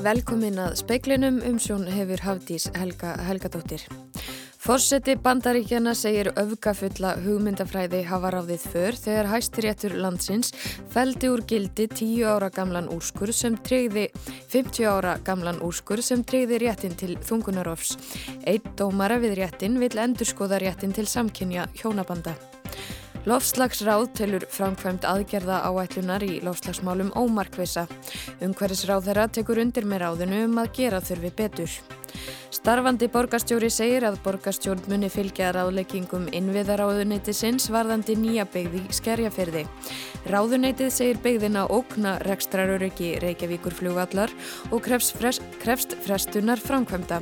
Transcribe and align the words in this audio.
Velkomin 0.00 0.56
að 0.56 0.78
speiklinum 0.80 1.42
um 1.44 1.58
sjón 1.60 1.82
hefur 1.92 2.22
Hafdís 2.24 2.70
Helga 2.72 3.10
Helgadóttir. 3.26 3.82
Fórseti 4.60 5.12
bandaríkjana 5.20 5.92
segir 5.96 6.30
öfgafulla 6.40 7.10
hugmyndafræði 7.20 8.00
hafa 8.08 8.30
ráðið 8.32 8.64
för 8.72 8.96
þegar 8.96 9.28
hæstiréttur 9.28 9.96
landsins 10.00 10.54
feldi 10.94 11.28
úr 11.28 11.42
gildi 11.48 11.84
10 11.92 12.24
ára 12.32 12.48
gamlan 12.54 12.88
úrskur 12.94 13.32
sem 13.36 13.58
treyði 13.60 14.06
50 14.52 14.88
ára 14.88 15.18
gamlan 15.26 15.60
úrskur 15.64 16.00
sem 16.04 16.24
treyði 16.24 16.62
réttin 16.64 16.96
til 16.96 17.18
þungunarofs. 17.20 17.98
Eitt 18.48 18.72
dómara 18.80 19.20
við 19.20 19.36
réttin 19.42 19.76
vil 19.82 19.92
endurskoða 20.00 20.62
réttin 20.64 20.96
til 20.96 21.08
samkynja 21.08 21.68
hjónabanda. 21.76 22.38
Lofslagsráð 23.28 24.06
telur 24.16 24.44
framkvæmt 24.48 25.04
aðgerða 25.04 25.58
áætlunar 25.68 26.22
í 26.24 26.38
lofslagsmálum 26.40 27.10
ómarkvisa. 27.12 27.82
Umhverfisráð 28.40 29.10
þeirra 29.10 29.26
tekur 29.28 29.60
undir 29.60 29.84
með 29.84 30.06
ráðinu 30.06 30.38
um 30.46 30.60
að 30.62 30.70
gera 30.78 31.02
þurfi 31.04 31.30
betur. 31.36 31.74
Starfandi 32.50 33.10
borgastjóri 33.12 33.68
segir 33.70 34.06
að 34.08 34.16
borgastjórn 34.24 34.88
muni 34.88 35.10
fylgja 35.12 35.50
ráðleggingum 35.52 36.30
innviðaráðuneyti 36.32 37.34
sinns 37.36 37.68
varðandi 37.70 38.16
nýja 38.18 38.46
byggði 38.48 38.82
skerjafyrði. 38.96 39.66
Ráðuneytið 40.32 40.90
segir 40.96 41.20
byggðina 41.20 41.66
ókna 41.68 42.16
rekstraröryggi 42.24 43.18
Reykjavíkur 43.20 43.76
fljóvallar 43.76 44.32
og 44.72 44.80
krefst, 44.88 45.12
frest, 45.20 45.44
krefst 45.60 45.94
frestunar 46.06 46.60
framkvæmda. 46.60 47.20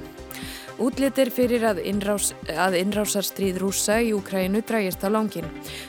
Útlitir 0.79 1.33
fyrir 1.35 1.65
að, 1.67 1.81
innrás, 1.91 2.29
að 2.55 2.77
innrásarstríð 2.79 3.57
rúsa 3.65 3.97
í 3.99 4.13
Úkrænu 4.15 4.61
drægist 4.63 5.03
á 5.03 5.11
langin. 5.11 5.49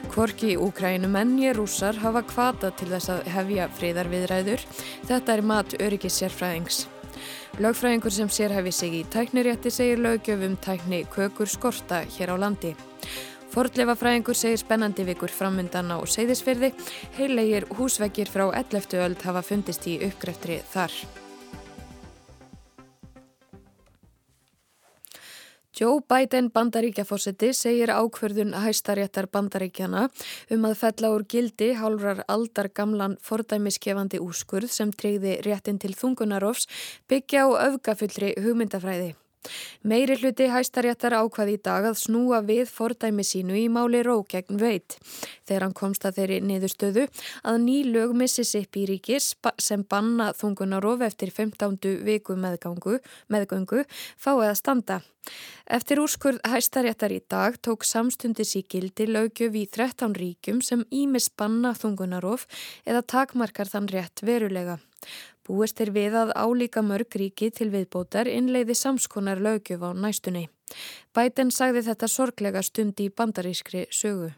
Kvorki 0.09 0.55
Úkrænumenn 0.57 1.35
ég 1.43 1.53
rúsar 1.59 1.99
hafa 2.01 2.23
kvata 2.26 2.71
til 2.73 2.90
þess 2.90 3.12
að 3.13 3.29
hefja 3.35 3.67
friðarviðræður. 3.77 4.65
Þetta 5.05 5.35
er 5.35 5.45
mat 5.45 5.77
öryggis 5.77 6.17
sérfræðings. 6.17 6.87
Lögfræðingur 7.62 8.15
sem 8.17 8.34
sérhæfi 8.34 8.73
sig 8.73 8.98
í 8.98 9.04
tæknirétti 9.13 9.70
segir 9.70 10.01
lögjöfum 10.01 10.57
tækni 10.57 11.04
kökur 11.13 11.49
skorta 11.49 12.01
hér 12.17 12.34
á 12.34 12.35
landi. 12.41 12.73
Fordleifafræðingur 13.54 14.37
segir 14.37 14.57
spennandi 14.62 15.05
vikur 15.05 15.29
framöndan 15.29 15.93
á 15.93 16.01
Seyðisfyrði. 16.01 16.73
Heilegir 17.17 17.70
húsveggir 17.77 18.29
frá 18.29 18.49
11. 18.49 18.98
öld 19.05 19.21
hafa 19.21 19.45
fundist 19.45 19.85
í 19.85 19.99
uppgreftri 20.10 20.63
þar. 20.73 20.93
Joe 25.80 26.02
Biden 26.04 26.49
bandaríkjafósiti 26.52 27.54
segir 27.55 27.91
ákverðun 27.94 28.52
hæstaréttar 28.66 29.30
bandaríkjana 29.32 30.02
um 30.52 30.66
að 30.68 30.76
fella 30.82 31.12
úr 31.16 31.24
gildi 31.32 31.70
hálfrar 31.80 32.20
aldar 32.27 32.68
gamlan 32.76 33.16
fordæmiskefandi 33.24 34.20
úskurð 34.20 34.74
sem 34.76 34.91
treyði 34.91 35.38
réttin 35.48 35.80
til 35.80 35.94
þungunarofs 35.96 36.68
byggja 37.07 37.48
á 37.48 37.50
öfgafullri 37.70 38.35
hugmyndafræði. 38.44 39.13
Meiri 39.87 40.18
hluti 40.20 40.49
hæstaréttar 40.51 41.15
ákvað 41.15 41.54
í 41.54 41.57
dag 41.63 41.85
að 41.87 41.99
snúa 42.01 42.41
við 42.43 42.68
fordæmi 42.73 43.23
sínu 43.23 43.55
í 43.55 43.68
máli 43.71 44.01
ró 44.04 44.18
gegn 44.27 44.59
veit. 44.59 44.98
Þegar 45.48 45.65
hann 45.65 45.76
komst 45.77 46.05
að 46.05 46.20
þeirri 46.20 46.40
niðurstöðu 46.43 47.05
að 47.48 47.62
ný 47.63 47.77
lög 47.87 48.15
Mississippi 48.20 48.84
ríkis 48.90 49.32
sem 49.57 49.85
banna 49.87 50.34
þungunarof 50.35 51.05
eftir 51.07 51.32
15. 51.32 51.79
viku 52.04 52.35
meðgangu, 52.35 52.99
meðgöngu 53.32 53.85
fáið 54.20 54.49
að 54.49 54.60
standa. 54.60 54.99
Eftir 55.70 56.01
úrskurð 56.01 56.43
hæstaréttar 56.48 57.13
í 57.13 57.21
dag 57.32 57.57
tók 57.63 57.85
samstundis 57.87 58.55
í 58.60 58.65
gildi 58.67 59.07
lögjöf 59.07 59.55
í 59.55 59.65
13 59.70 60.15
ríkum 60.17 60.62
sem 60.65 60.84
ímis 60.91 61.29
banna 61.29 61.76
þungunarof 61.77 62.48
eða 62.85 63.05
takmarkar 63.15 63.70
þann 63.71 63.91
rétt 63.93 64.23
verulega. 64.25 64.79
Búist 65.50 65.79
er 65.81 65.89
við 65.89 66.13
að 66.13 66.29
álíka 66.37 66.83
mörg 66.85 67.15
ríki 67.17 67.47
til 67.49 67.71
viðbótar 67.73 68.27
innleiði 68.29 68.75
samskonar 68.77 69.39
lögjöf 69.41 69.81
á 69.81 69.97
næstunni. 69.97 70.43
Biden 71.09 71.49
sagði 71.49 71.81
þetta 71.87 72.09
sorglega 72.13 72.61
stund 72.61 73.01
í 73.01 73.07
bandarískri 73.09 73.88
sögu. 73.89 74.29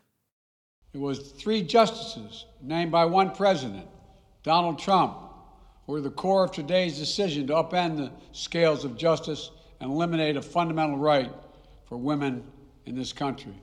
It 0.94 1.02
was 1.02 1.20
three 1.36 1.62
justices 1.64 2.46
named 2.62 2.92
by 2.92 3.04
one 3.04 3.32
president, 3.32 3.88
Donald 4.44 4.80
Trump, 4.80 5.18
were 5.86 6.00
the 6.00 6.16
core 6.16 6.46
of 6.46 6.52
today's 6.52 6.98
decision 6.98 7.48
upend 7.48 7.98
the 7.98 8.12
scales 8.32 8.86
of 8.86 8.96
justice 8.96 9.52
and 9.82 9.92
eliminate 9.92 10.38
a 10.38 10.42
fundamental 10.42 10.98
right 10.98 11.32
for 11.90 11.98
women 11.98 12.44
in 12.86 12.96
this 12.96 13.12
country. 13.12 13.56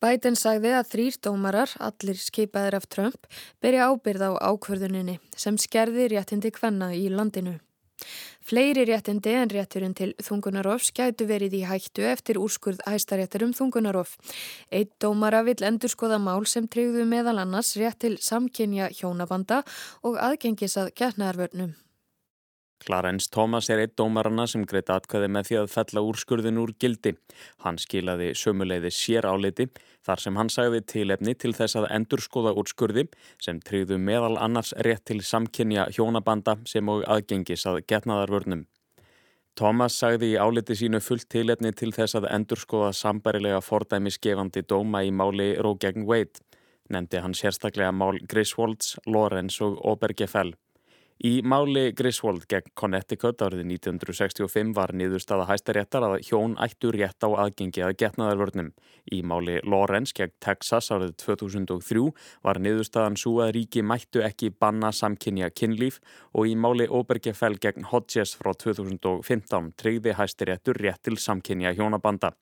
Biden 0.00 0.36
sagði 0.38 0.70
að 0.78 0.86
þrýr 0.94 1.16
dómarar, 1.26 1.72
allir 1.76 2.16
skipaðir 2.16 2.78
af 2.78 2.86
Trump, 2.88 3.26
byrja 3.60 3.90
ábyrð 3.92 4.22
á 4.24 4.30
ákvörðuninni 4.48 5.18
sem 5.36 5.58
skerði 5.60 6.06
réttindi 6.14 6.52
kvenna 6.56 6.94
í 6.96 7.10
landinu. 7.12 7.58
Fleiri 8.40 8.86
réttindi 8.88 9.34
en 9.36 9.52
rétturinn 9.52 9.92
til 9.92 10.14
þungunarof 10.24 10.86
skætu 10.88 11.26
verið 11.28 11.58
í 11.58 11.60
hættu 11.68 12.06
eftir 12.08 12.40
úrskurð 12.40 12.80
hæstaréttur 12.88 13.44
um 13.44 13.52
þungunarof. 13.52 14.16
Eitt 14.72 14.94
dómara 15.04 15.44
vill 15.44 15.60
endur 15.68 15.92
skoða 15.92 16.16
mál 16.16 16.48
sem 16.48 16.64
treyðu 16.64 17.04
meðal 17.04 17.36
annars 17.44 17.74
rétt 17.76 18.00
til 18.06 18.16
samkynja 18.16 18.88
hjónabanda 18.96 19.60
og 20.00 20.16
aðgengis 20.16 20.80
að 20.80 20.94
getnaðarvörnum. 20.96 21.76
Clarence 22.80 23.28
Thomas 23.28 23.68
er 23.70 23.82
eitt 23.82 23.96
dómarana 24.00 24.46
sem 24.48 24.64
greitt 24.68 24.90
atkvæði 24.92 25.28
með 25.34 25.48
því 25.48 25.58
að 25.60 25.70
fella 25.74 26.02
úrskurðin 26.08 26.60
úr 26.62 26.72
gildi. 26.80 27.12
Hann 27.64 27.78
skilaði 27.78 28.30
sömuleiði 28.38 28.90
sér 28.94 29.28
áliti 29.28 29.68
þar 30.06 30.22
sem 30.24 30.40
hann 30.40 30.50
sagði 30.52 30.80
tilefni 30.94 31.34
til 31.36 31.52
þess 31.56 31.76
að 31.76 31.90
endurskoða 31.98 32.54
úrskurði 32.56 33.06
sem 33.42 33.60
tryggðu 33.60 34.00
meðal 34.00 34.38
annars 34.40 34.72
rétt 34.86 35.04
til 35.10 35.20
samkynja 35.20 35.90
hjónabanda 35.96 36.56
sem 36.68 36.88
og 36.88 37.04
aðgengis 37.04 37.66
að 37.68 37.82
getnaðarvörnum. 37.92 38.64
Thomas 39.60 39.98
sagði 40.00 40.30
í 40.32 40.38
áliti 40.40 40.76
sínu 40.78 41.02
fullt 41.04 41.28
tilefni 41.28 41.74
til 41.76 41.90
þess 41.92 42.16
að 42.16 42.30
endurskoða 42.32 42.94
sambarilega 42.96 43.60
fordæmisgefandi 43.60 44.64
dóma 44.64 45.02
í 45.04 45.12
máli 45.12 45.52
Rógegn 45.60 46.06
Wade. 46.08 46.40
Nemndi 46.90 47.20
hann 47.20 47.36
sérstaklega 47.36 47.92
mál 47.92 48.16
Griswolds, 48.30 48.96
Lorenz 49.06 49.60
og 49.60 49.76
Obergefell. 49.84 50.54
Í 51.20 51.42
máli 51.44 51.90
Griswold 51.92 52.46
gegn 52.48 52.70
Connecticut 52.80 53.42
árið 53.44 53.66
1965 53.66 54.70
var 54.72 54.94
niðurstaða 54.96 55.50
hæstaréttar 55.50 56.06
að 56.06 56.14
hjón 56.24 56.54
ættu 56.64 56.94
rétt 56.96 57.20
á 57.20 57.28
aðgengi 57.28 57.84
að 57.84 57.98
getnaðarvörnum. 58.00 58.70
Í 59.12 59.20
máli 59.20 59.58
Lawrence 59.68 60.16
gegn 60.16 60.32
Texas 60.40 60.88
árið 60.88 61.12
2003 61.20 62.06
var 62.40 62.62
niðurstaðan 62.64 63.20
svo 63.20 63.36
að 63.44 63.52
ríki 63.58 63.84
mættu 63.84 64.24
ekki 64.24 64.48
banna 64.48 64.94
samkynja 64.96 65.52
kynlíf 65.52 66.00
og 66.32 66.48
í 66.48 66.56
máli 66.56 66.88
Obergefell 66.88 67.60
gegn 67.60 67.90
Hodges 67.92 68.32
frá 68.40 68.54
2015 68.56 69.74
tryggði 69.76 70.16
hæstaréttur 70.16 70.80
rétt 70.80 71.04
til 71.04 71.20
samkynja 71.20 71.76
hjónabanda. 71.76 72.32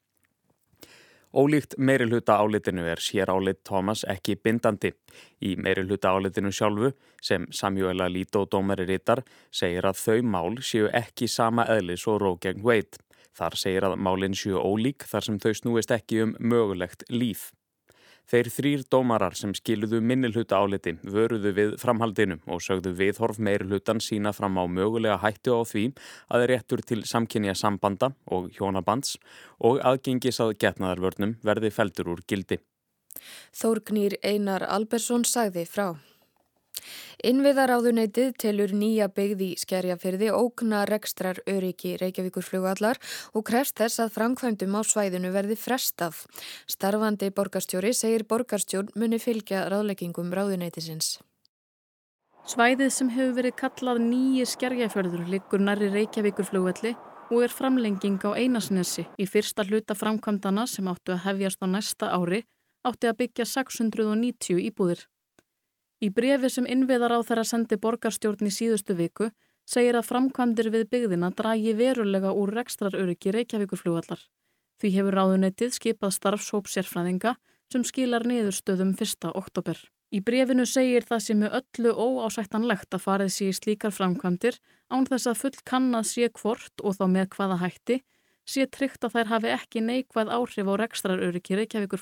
Ólíkt 1.34 1.74
meirihluta 1.76 2.38
álitinu 2.40 2.86
er 2.88 3.00
sér 3.04 3.28
álit 3.28 3.58
Thomas 3.64 4.00
ekki 4.08 4.38
bindandi. 4.40 4.94
Í 5.44 5.56
meirihluta 5.60 6.14
álitinu 6.16 6.48
sjálfu, 6.48 6.94
sem 7.20 7.44
Samuela 7.52 8.08
Lito 8.08 8.46
dómari 8.48 8.86
rittar, 8.88 9.20
segir 9.52 9.84
að 9.84 10.00
þau 10.00 10.22
mál 10.24 10.56
séu 10.64 10.88
ekki 10.88 11.28
sama 11.28 11.68
eðlis 11.68 12.06
og 12.08 12.22
róg 12.22 12.40
gegn 12.46 12.64
veit. 12.64 12.96
Þar 13.36 13.60
segir 13.60 13.84
að 13.84 13.98
málinn 14.00 14.34
séu 14.34 14.56
ólík 14.56 15.04
þar 15.04 15.28
sem 15.28 15.38
þau 15.38 15.52
snúist 15.54 15.92
ekki 15.92 16.24
um 16.24 16.34
mögulegt 16.40 17.04
líf. 17.12 17.50
Þeir 18.28 18.48
þrýr 18.52 18.82
dómarar 18.92 19.32
sem 19.38 19.54
skiluðu 19.56 20.02
minnilhuta 20.04 20.58
áliti 20.60 20.92
vöruðu 21.00 21.52
við 21.56 21.70
framhaldinu 21.80 22.36
og 22.44 22.60
sögðu 22.60 22.92
viðhorf 22.98 23.38
meirlutan 23.40 24.02
sína 24.04 24.34
fram 24.36 24.58
á 24.60 24.68
mögulega 24.68 25.16
hættu 25.22 25.56
á 25.56 25.64
því 25.64 25.84
að 26.36 26.44
réttur 26.50 26.82
til 26.84 27.00
samkynja 27.08 27.54
sambanda 27.56 28.10
og 28.28 28.50
hjónabands 28.52 29.16
og 29.64 29.80
aðgengis 29.80 30.42
að 30.44 30.58
getnaðarvörnum 30.60 31.38
verði 31.40 31.72
feldur 31.72 32.12
úr 32.12 32.20
gildi. 32.28 32.60
Þórgnýr 33.56 34.18
Einar 34.20 34.66
Albersson 34.68 35.24
sagði 35.24 35.64
frá. 35.64 35.96
Innviðaráðuneytið 37.28 38.34
telur 38.42 38.74
nýja 38.76 39.08
byggði 39.12 39.50
skerjafyrði 39.60 40.30
ókna 40.34 40.84
rekstrar 40.88 41.40
öryggi 41.50 41.96
Reykjavíkur 42.00 42.46
flugallar 42.46 43.00
og 43.34 43.46
krefst 43.48 43.78
þess 43.80 44.02
að 44.04 44.14
framkvæmdum 44.16 44.76
á 44.78 44.82
svæðinu 44.86 45.32
verði 45.34 45.58
frestað. 45.58 46.22
Starfandi 46.70 47.32
borgarstjóri 47.34 47.94
segir 47.94 48.26
borgarstjórn 48.28 48.94
muni 48.94 49.18
fylgja 49.22 49.66
ráðleggingum 49.72 50.30
ráðuneytisins. 50.34 51.18
Svæðið 52.48 52.92
sem 52.94 53.10
hefur 53.12 53.34
verið 53.36 53.58
kallað 53.60 53.98
nýji 54.06 54.46
skerjaförður 54.48 55.26
liggur 55.28 55.60
næri 55.60 55.90
Reykjavíkur 55.92 56.46
flugvelli 56.48 56.94
og 57.28 57.42
er 57.44 57.52
framlenging 57.52 58.22
á 58.24 58.32
einasnessi 58.32 59.04
í 59.20 59.26
fyrsta 59.28 59.66
hluta 59.68 59.96
framkvæmdana 59.98 60.64
sem 60.70 60.88
áttu 60.88 61.12
að 61.12 61.24
hefjast 61.26 61.60
á 61.60 61.66
næsta 61.68 62.08
ári 62.16 62.40
átti 62.88 63.10
að 63.10 63.18
byggja 63.20 63.46
690 63.52 64.62
íbúðir. 64.70 65.04
Í 65.98 66.10
brefi 66.14 66.50
sem 66.52 66.66
innviðar 66.70 67.16
á 67.16 67.20
þeirra 67.26 67.44
sendi 67.48 67.76
borgarstjórn 67.82 68.46
í 68.46 68.54
síðustu 68.54 68.94
viku 68.94 69.32
segir 69.68 69.98
að 69.98 70.06
framkvæmdir 70.08 70.70
við 70.70 70.88
byggðina 70.92 71.32
dragi 71.34 71.74
verulega 71.76 72.30
úr 72.32 72.54
rekstraröryggi 72.54 73.34
Reykjavíkurflugvallar. 73.34 74.20
Því 74.78 74.90
hefur 74.94 75.16
ráðunetið 75.18 75.74
skipað 75.74 76.14
starfshóp 76.14 76.70
sérfræðinga 76.70 77.34
sem 77.72 77.84
skilar 77.84 78.24
niðurstöðum 78.30 78.94
1. 78.94 79.32
oktober. 79.34 79.80
Í 80.08 80.22
brefinu 80.24 80.64
segir 80.64 81.04
það 81.04 81.24
sem 81.24 81.42
er 81.44 81.56
öllu 81.58 81.90
óásættanlegt 81.92 82.94
að 82.96 83.02
farið 83.04 83.32
sé 83.34 83.48
í 83.50 83.56
slíkar 83.58 83.92
framkvæmdir 83.92 84.56
án 84.88 85.04
þess 85.10 85.28
að 85.28 85.40
full 85.42 85.58
kannad 85.68 86.08
sé 86.08 86.30
hvort 86.38 86.80
og 86.80 86.96
þá 86.96 87.04
með 87.12 87.26
hvaða 87.34 87.58
hætti 87.64 87.98
sé 88.48 88.64
tryggt 88.72 89.04
að 89.04 89.18
þær 89.18 89.32
hafi 89.34 89.52
ekki 89.52 89.82
neikvæð 89.84 90.32
áhrif 90.32 90.70
á 90.72 90.74
rekstraröryggi 90.80 91.58
Reykjavíkur 91.58 92.00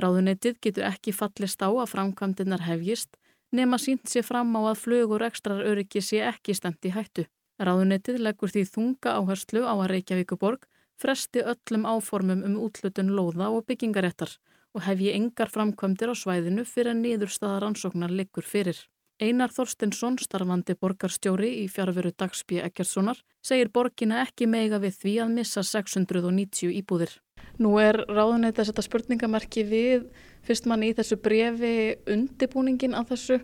Ráðuneytið 0.00 0.58
getur 0.66 0.88
ekki 0.88 1.14
fallist 1.14 1.62
á 1.62 1.70
að 1.70 1.90
framkvæmdirnar 1.92 2.64
hefjist 2.66 3.16
nema 3.54 3.78
sínt 3.78 4.10
sé 4.10 4.22
fram 4.26 4.50
á 4.58 4.60
að 4.72 4.80
flug 4.82 5.14
og 5.14 5.20
rekstraröryggi 5.22 6.02
sé 6.02 6.22
ekki 6.26 6.56
stemt 6.58 6.82
í 6.88 6.94
hættu. 6.94 7.26
Ráðuneytið 7.62 8.18
leggur 8.26 8.50
því 8.50 8.64
þunga 8.72 9.18
áherslu 9.20 9.62
á 9.62 9.74
að 9.74 9.90
Reykjavíkuborg 9.92 10.66
fresti 10.98 11.44
öllum 11.52 11.86
áformum 11.86 12.42
um 12.48 12.56
útlutun 12.66 13.14
lóða 13.14 13.52
og 13.54 13.66
byggingarettar 13.68 14.34
og 14.74 14.82
hef 14.82 14.98
ég 15.06 15.14
engar 15.14 15.52
framkvæmdir 15.54 16.10
á 16.10 16.14
svæðinu 16.18 16.64
fyrir 16.66 16.90
að 16.94 17.02
niðurstaða 17.04 17.60
rannsóknar 17.62 18.10
liggur 18.10 18.46
fyrir. 18.46 18.78
Einar 19.22 19.52
Þorstinsson, 19.54 20.18
starfandi 20.18 20.74
borgarstjóri 20.74 21.52
í 21.62 21.68
fjárveru 21.70 22.10
Dagsby 22.18 22.58
Ekkertssonar, 22.66 23.20
segir 23.46 23.70
borgina 23.70 24.24
ekki 24.24 24.48
meiga 24.50 24.80
við 24.82 24.98
því 25.02 25.12
að 25.22 25.36
missa 25.36 25.62
690 25.62 26.74
íbúðir. 26.80 27.14
Nú 27.62 27.76
er 27.78 28.00
ráðuneytið 28.08 28.62
að 28.64 28.70
setja 28.70 28.86
spurningamarki 28.86 29.62
við 29.68 30.08
fyrst 30.44 30.66
mann 30.68 30.82
í 30.82 30.90
þessu 30.96 31.18
brefi 31.22 31.94
undibúningin 32.10 32.96
af 32.98 33.12
þessu 33.12 33.38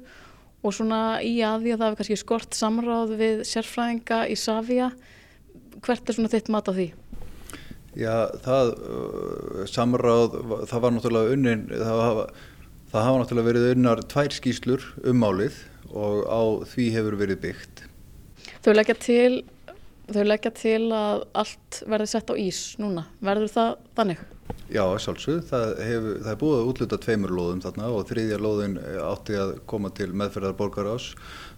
og 0.60 0.74
svona 0.76 1.20
í 1.24 1.38
aði 1.46 1.72
að 1.72 1.78
það 1.80 1.86
hefur 1.86 2.00
kannski 2.00 2.18
skort 2.20 2.56
samráð 2.56 3.14
við 3.20 3.44
sérfræðinga 3.48 4.24
í 4.28 4.36
Savia. 4.36 4.90
Hvert 5.80 6.10
er 6.10 6.18
svona 6.18 6.32
þitt 6.32 6.50
mat 6.52 6.68
á 6.68 6.72
því? 6.76 6.90
Já, 7.98 8.14
það 8.44 8.72
uh, 8.76 9.62
samráð, 9.70 10.36
það 10.70 10.82
var 10.84 10.94
náttúrulega 10.94 11.36
unnin, 11.36 11.64
það 11.70 12.02
hafa, 12.04 12.26
það 12.92 13.06
hafa 13.08 13.22
náttúrulega 13.22 13.48
verið 13.48 13.70
unnar 13.74 14.02
tvær 14.12 14.36
skýslur 14.36 14.84
um 15.10 15.22
málið 15.24 15.56
og 15.90 16.20
á 16.30 16.42
því 16.70 16.90
hefur 16.94 17.18
verið 17.18 17.40
byggt. 17.46 17.82
Þau 18.62 18.72
leggja 18.76 18.96
til, 19.00 19.40
þau 20.14 20.24
leggja 20.26 20.52
til 20.56 20.82
að 20.96 21.24
allt 21.42 21.80
verði 21.90 22.10
sett 22.12 22.30
á 22.32 22.34
ís 22.38 22.60
núna. 22.82 23.06
Verður 23.24 23.54
það 23.54 23.72
þannig? 23.98 24.22
Já, 24.70 24.84
sjálfsög. 25.02 25.44
Það, 25.48 25.72
það 25.80 26.32
er 26.32 26.40
búið 26.40 26.56
að 26.60 26.68
útluta 26.70 26.98
tveimur 27.02 27.32
lóðum 27.34 27.62
þarna 27.64 27.90
og 27.94 28.04
þriðja 28.10 28.38
lóðin 28.38 28.76
átti 29.02 29.38
að 29.38 29.54
koma 29.70 29.90
til 29.94 30.10
meðferðar 30.14 30.56
borgarás 30.58 31.12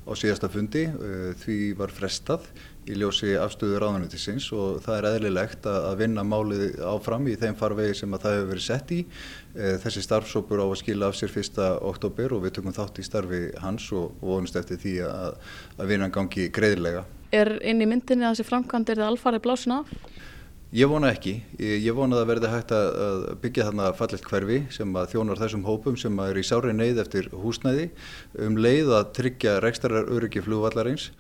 á 0.09 0.13
síðasta 0.19 0.49
fundi. 0.53 0.87
Uh, 0.89 1.33
því 1.43 1.59
var 1.79 1.93
frestað 1.93 2.49
í 2.89 2.97
ljósi 2.99 3.37
afstöðu 3.39 3.79
ráðanættisins 3.79 4.49
og 4.57 4.81
það 4.83 4.97
er 4.99 5.09
eðlilegt 5.13 5.69
að 5.71 6.01
vinna 6.01 6.25
málið 6.27 6.81
áfram 6.89 7.29
í 7.31 7.37
þeim 7.39 7.55
farvegi 7.61 8.01
sem 8.01 8.17
að 8.17 8.25
það 8.25 8.37
hefur 8.37 8.51
verið 8.51 8.67
sett 8.67 8.95
í. 8.97 9.01
Eh, 9.55 9.77
þessi 9.85 10.03
starfsópur 10.03 10.65
á 10.65 10.67
að 10.67 10.79
skila 10.81 11.13
af 11.13 11.19
sér 11.19 11.31
fyrsta 11.31 11.73
oktober 11.79 12.35
og 12.35 12.43
við 12.43 12.57
tökum 12.59 12.75
þátt 12.75 12.99
í 12.99 13.07
starfi 13.07 13.43
hans 13.63 13.87
og 13.95 14.17
vonumst 14.19 14.59
eftir 14.59 14.83
því 14.83 14.97
að, 15.07 15.37
að 15.79 15.93
vinna 15.95 16.11
gangi 16.11 16.49
greiðilega. 16.51 17.05
Er 17.33 17.57
inn 17.65 17.81
í 17.81 17.89
myndinni 17.89 18.27
að 18.29 18.37
þessi 18.37 18.49
framkvæmd 18.51 18.93
er 18.93 19.03
það 19.03 19.13
alfarið 19.15 19.45
blásin 19.47 19.77
af? 19.79 19.93
Ég 20.73 20.89
vona 20.89 21.11
ekki. 21.13 21.35
Ég 21.61 21.93
vona 21.97 22.17
að 22.17 22.23
það 22.23 22.31
verði 22.31 22.51
hægt 22.53 22.71
að 22.77 23.25
byggja 23.43 23.67
þarna 23.69 23.89
fallet 23.97 24.29
hverfi 24.29 24.61
sem 24.73 24.95
að 24.97 25.11
þjónar 25.13 25.41
þessum 25.43 25.67
hópum 25.69 25.99
sem 26.01 26.21
að 26.21 26.33
er 26.33 26.41
í 26.41 26.45
sári 26.49 26.73
neyð 26.77 27.03
eftir 27.03 27.29
húsnæði 27.33 27.91
um 28.47 28.57
leið 28.57 28.95
að 28.97 29.11
tryggja 29.19 29.59
rekstarar 29.65 30.09
öryggi 30.13 30.45
flugvallarins 30.45 31.11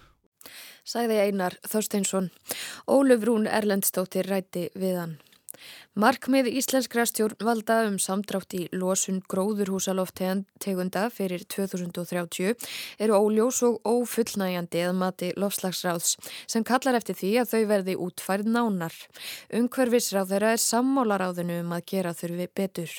sagði 0.85 1.21
Einar 1.23 1.57
Þorsteinsson. 1.69 2.31
Óluf 2.91 3.27
Rún 3.27 3.47
Erlendstóttir 3.47 4.27
ræti 4.29 4.69
við 4.75 4.99
hann. 4.99 5.15
Markmið 5.93 6.47
íslenskra 6.57 7.03
stjórnvalda 7.05 7.83
um 7.85 7.99
samdrátt 8.01 8.55
í 8.57 8.63
losun 8.73 9.19
gróðurhúsaloftegunda 9.29 11.03
fyrir 11.13 11.45
2030 11.53 12.57
eru 13.05 13.19
óljós 13.19 13.59
og 13.69 13.85
ófullnægjandi 13.85 14.87
að 14.87 14.97
mati 14.97 15.29
lofslagsráðs 15.37 16.15
sem 16.49 16.65
kallar 16.65 16.97
eftir 16.97 17.21
því 17.21 17.35
að 17.43 17.53
þau 17.53 17.61
verði 17.75 17.99
útfærð 18.07 18.49
nánar. 18.57 18.97
Umhverfisráð 19.53 20.33
þeirra 20.33 20.57
er 20.57 20.65
sammálaráðinu 20.65 21.61
um 21.61 21.77
að 21.77 21.85
gera 21.93 22.17
þurfi 22.17 22.49
betur. 22.57 22.99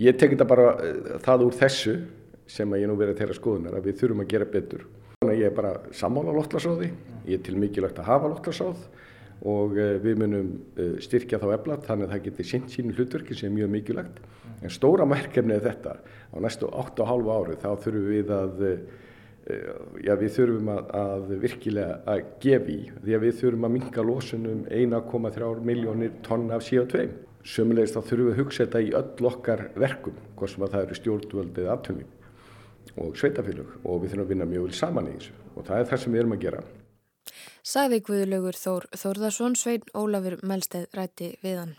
Ég 0.00 0.16
tek 0.16 0.32
þetta 0.32 0.50
bara 0.56 0.70
eh, 0.80 1.14
það 1.20 1.48
úr 1.50 1.60
þessu 1.60 1.98
sem 2.48 2.72
að 2.72 2.86
ég 2.86 2.88
nú 2.88 2.96
verið 2.96 3.18
að 3.18 3.26
tera 3.26 3.36
skoðunar 3.36 3.76
að 3.76 3.90
við 3.90 4.00
þurfum 4.00 4.24
að 4.24 4.32
gera 4.32 4.52
betur. 4.56 4.88
Ég 5.28 5.50
er 5.52 5.56
bara 5.56 5.76
sammála 5.92 6.32
loftlagsráði, 6.32 6.94
ég 7.28 7.36
er 7.36 7.44
til 7.44 7.60
mikilvægt 7.60 8.00
að 8.00 8.08
hafa 8.08 8.32
loftlagsráð 8.32 8.88
og 9.44 9.76
eh, 9.76 9.96
við 10.00 10.20
munum 10.22 10.50
eh, 10.80 10.96
styrkja 11.04 11.40
þá 11.42 11.48
eflat 11.58 11.86
þannig 11.88 12.08
að 12.08 12.14
það 12.14 12.26
getur 12.28 12.48
sinn 12.48 12.68
sínu 12.72 12.94
hlutverki 12.96 13.36
sem 13.36 13.50
er 13.50 13.56
mjög 13.58 13.72
mikilvægt. 13.74 14.20
En 14.64 14.72
stóra 14.72 15.06
merkefni 15.08 15.56
er 15.56 15.64
þetta, 15.66 15.98
á 16.32 16.36
næstu 16.40 16.70
8,5 16.70 17.32
ári 17.34 17.58
þá 17.60 17.68
þurfum 17.84 18.06
við 18.08 18.32
að, 18.32 18.62
eh, 18.70 19.66
já 20.06 20.14
við 20.16 20.32
þurfum 20.38 20.70
að, 20.72 20.94
að 21.02 21.34
virkilega 21.42 21.98
að 22.08 22.24
gefa 22.40 22.72
í 22.72 22.78
því 23.02 23.18
að 23.18 23.26
við 23.26 23.38
þurfum 23.42 23.68
að 23.68 23.74
minka 23.76 24.06
losunum 24.08 24.64
1,3 24.72 25.60
miljónir 25.68 26.16
tonna 26.24 26.56
af 26.56 26.64
CO2. 26.64 27.08
Sömulegist 27.44 27.98
þá 27.98 28.08
þurfum 28.08 28.30
við 28.30 28.32
að 28.32 28.40
hugsa 28.40 28.64
þetta 28.64 28.80
í 28.80 28.94
öll 28.96 29.28
okkar 29.28 29.66
verkum, 29.76 30.16
hvort 30.38 30.54
sem 30.54 30.64
að 30.64 30.72
það 30.76 30.86
eru 30.86 30.98
stjórnvöldið 31.00 31.68
aftöngum 31.74 32.20
og 33.04 33.18
sveitafélög 33.18 33.76
og 33.82 34.00
við 34.00 34.14
þurfum 34.14 34.24
að 34.24 34.32
vinna 34.32 34.48
mjög 34.48 34.70
vel 34.70 34.78
saman 34.78 35.10
í 35.10 35.18
þessu 35.18 35.36
og 35.54 35.68
það 35.68 35.78
er 35.82 35.88
það 35.90 36.02
sem 36.04 36.14
við 36.14 36.22
erum 36.22 36.34
að 36.38 36.42
gera. 36.46 36.64
Saði 37.64 38.00
Guðlaugur 38.04 38.56
Þór 38.58 38.88
Þórðarsson, 38.92 39.58
Svein 39.58 39.84
Ólafur 39.96 40.40
Melsteð 40.42 40.88
rætti 40.96 41.34
við 41.42 41.60
hann. 41.62 41.76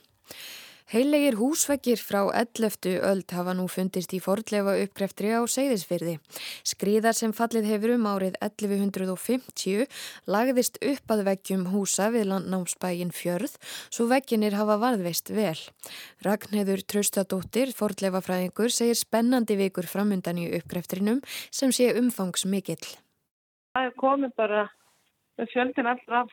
Heilegir 0.85 1.33
húsveggir 1.39 1.97
frá 1.97 2.27
11. 2.29 2.99
öld 3.01 3.31
hafa 3.33 3.55
nú 3.57 3.63
fundist 3.65 4.11
í 4.13 4.19
fordlefa 4.21 4.75
uppgreftri 4.83 5.31
á 5.33 5.41
Seyðisfyrði. 5.49 6.19
Skriðar 6.61 7.17
sem 7.17 7.33
fallið 7.33 7.65
hefur 7.71 7.95
um 7.95 8.05
árið 8.05 8.37
1150 8.37 9.87
lagðist 10.29 10.77
upp 10.85 11.15
að 11.15 11.23
veggjum 11.31 11.65
húsa 11.73 12.11
við 12.13 12.29
landnámsbægin 12.29 13.15
fjörð 13.17 13.57
svo 13.89 14.05
vegginir 14.13 14.53
hafa 14.53 14.77
varðveist 14.85 15.33
vel. 15.33 15.57
Ragnheður 16.21 16.85
Traustadóttir, 16.85 17.73
fordlefa 17.73 18.21
fræðingur, 18.21 18.69
segir 18.69 19.01
spennandi 19.01 19.57
vikur 19.57 19.89
framundan 19.89 20.37
í 20.37 20.51
uppgreftrinum 20.53 21.25
sem 21.49 21.73
sé 21.73 21.95
umfangs 21.97 22.45
mikill. 22.45 22.85
Það 23.73 23.89
er 23.89 23.97
komið 23.97 24.37
bara 24.37 24.67
fjöldin 25.51 25.89
allra 25.91 26.23
af 26.23 26.31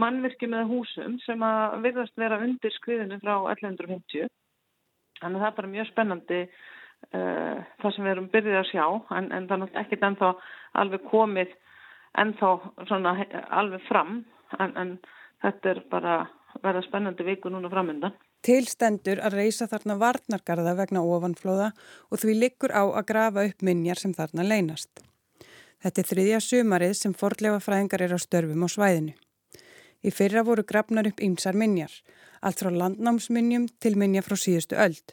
mannvirki 0.00 0.48
með 0.50 0.70
húsum 0.70 1.18
sem 1.24 1.42
að 1.46 1.76
virðast 1.84 2.16
vera 2.20 2.40
undir 2.42 2.74
skriðinu 2.74 3.18
frá 3.22 3.34
1150. 3.54 4.30
Þannig 5.20 5.38
að 5.38 5.44
það 5.44 5.50
er 5.50 5.58
bara 5.58 5.72
mjög 5.74 5.90
spennandi 5.90 6.40
uh, 6.44 7.58
það 7.82 7.96
sem 7.96 8.06
við 8.06 8.14
erum 8.14 8.30
byrjuð 8.32 8.60
að 8.60 8.70
sjá 8.70 8.86
en, 9.18 9.30
en 9.32 9.48
það 9.50 9.66
er 9.66 9.82
ekkit 9.84 10.06
ennþá 10.08 10.30
alveg 10.82 11.06
komið 11.10 11.54
ennþá 12.22 12.50
svona 12.88 13.14
alveg 13.50 13.86
fram 13.88 14.20
en, 14.58 14.76
en 14.78 14.94
þetta 15.42 15.72
er 15.72 15.82
bara 15.90 16.18
verða 16.62 16.84
spennandi 16.86 17.26
viku 17.26 17.50
núna 17.50 17.70
framöndan. 17.72 18.14
Tilstendur 18.44 19.22
að 19.24 19.38
reysa 19.40 19.66
þarna 19.70 19.96
varnargarða 19.98 20.76
vegna 20.78 21.02
ofanflóða 21.02 21.72
og 22.12 22.20
því 22.20 22.36
liggur 22.42 22.74
á 22.76 22.84
að 22.84 23.06
grafa 23.08 23.46
upp 23.48 23.64
minjar 23.64 24.00
sem 24.00 24.12
þarna 24.14 24.44
leynast. 24.46 25.00
Þetta 25.84 26.00
er 26.00 26.06
þriðja 26.08 26.36
sumarið 26.40 26.92
sem 26.96 27.12
fordlega 27.12 27.60
fræðingar 27.60 28.06
er 28.06 28.14
á 28.16 28.18
störfum 28.22 28.64
á 28.64 28.68
svæðinu. 28.72 29.12
Í 30.00 30.12
fyrra 30.12 30.40
voru 30.44 30.64
grafnar 30.64 31.10
upp 31.10 31.20
ýmsar 31.20 31.56
minjar, 31.60 31.92
allt 32.40 32.62
frá 32.62 32.70
landnámsminjum 32.72 33.66
til 33.84 33.92
minja 34.00 34.22
frá 34.24 34.38
síðustu 34.40 34.78
öld. 34.80 35.12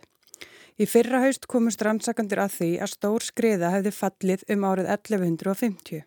Í 0.80 0.88
fyrra 0.88 1.20
haust 1.26 1.50
komust 1.52 1.84
rannsakandir 1.84 2.40
að 2.40 2.56
því 2.56 2.70
að 2.86 2.94
stór 2.94 3.28
skriða 3.28 3.74
hefði 3.76 3.94
fallið 3.98 4.48
um 4.56 4.64
árið 4.70 4.88
1150. 4.96 6.06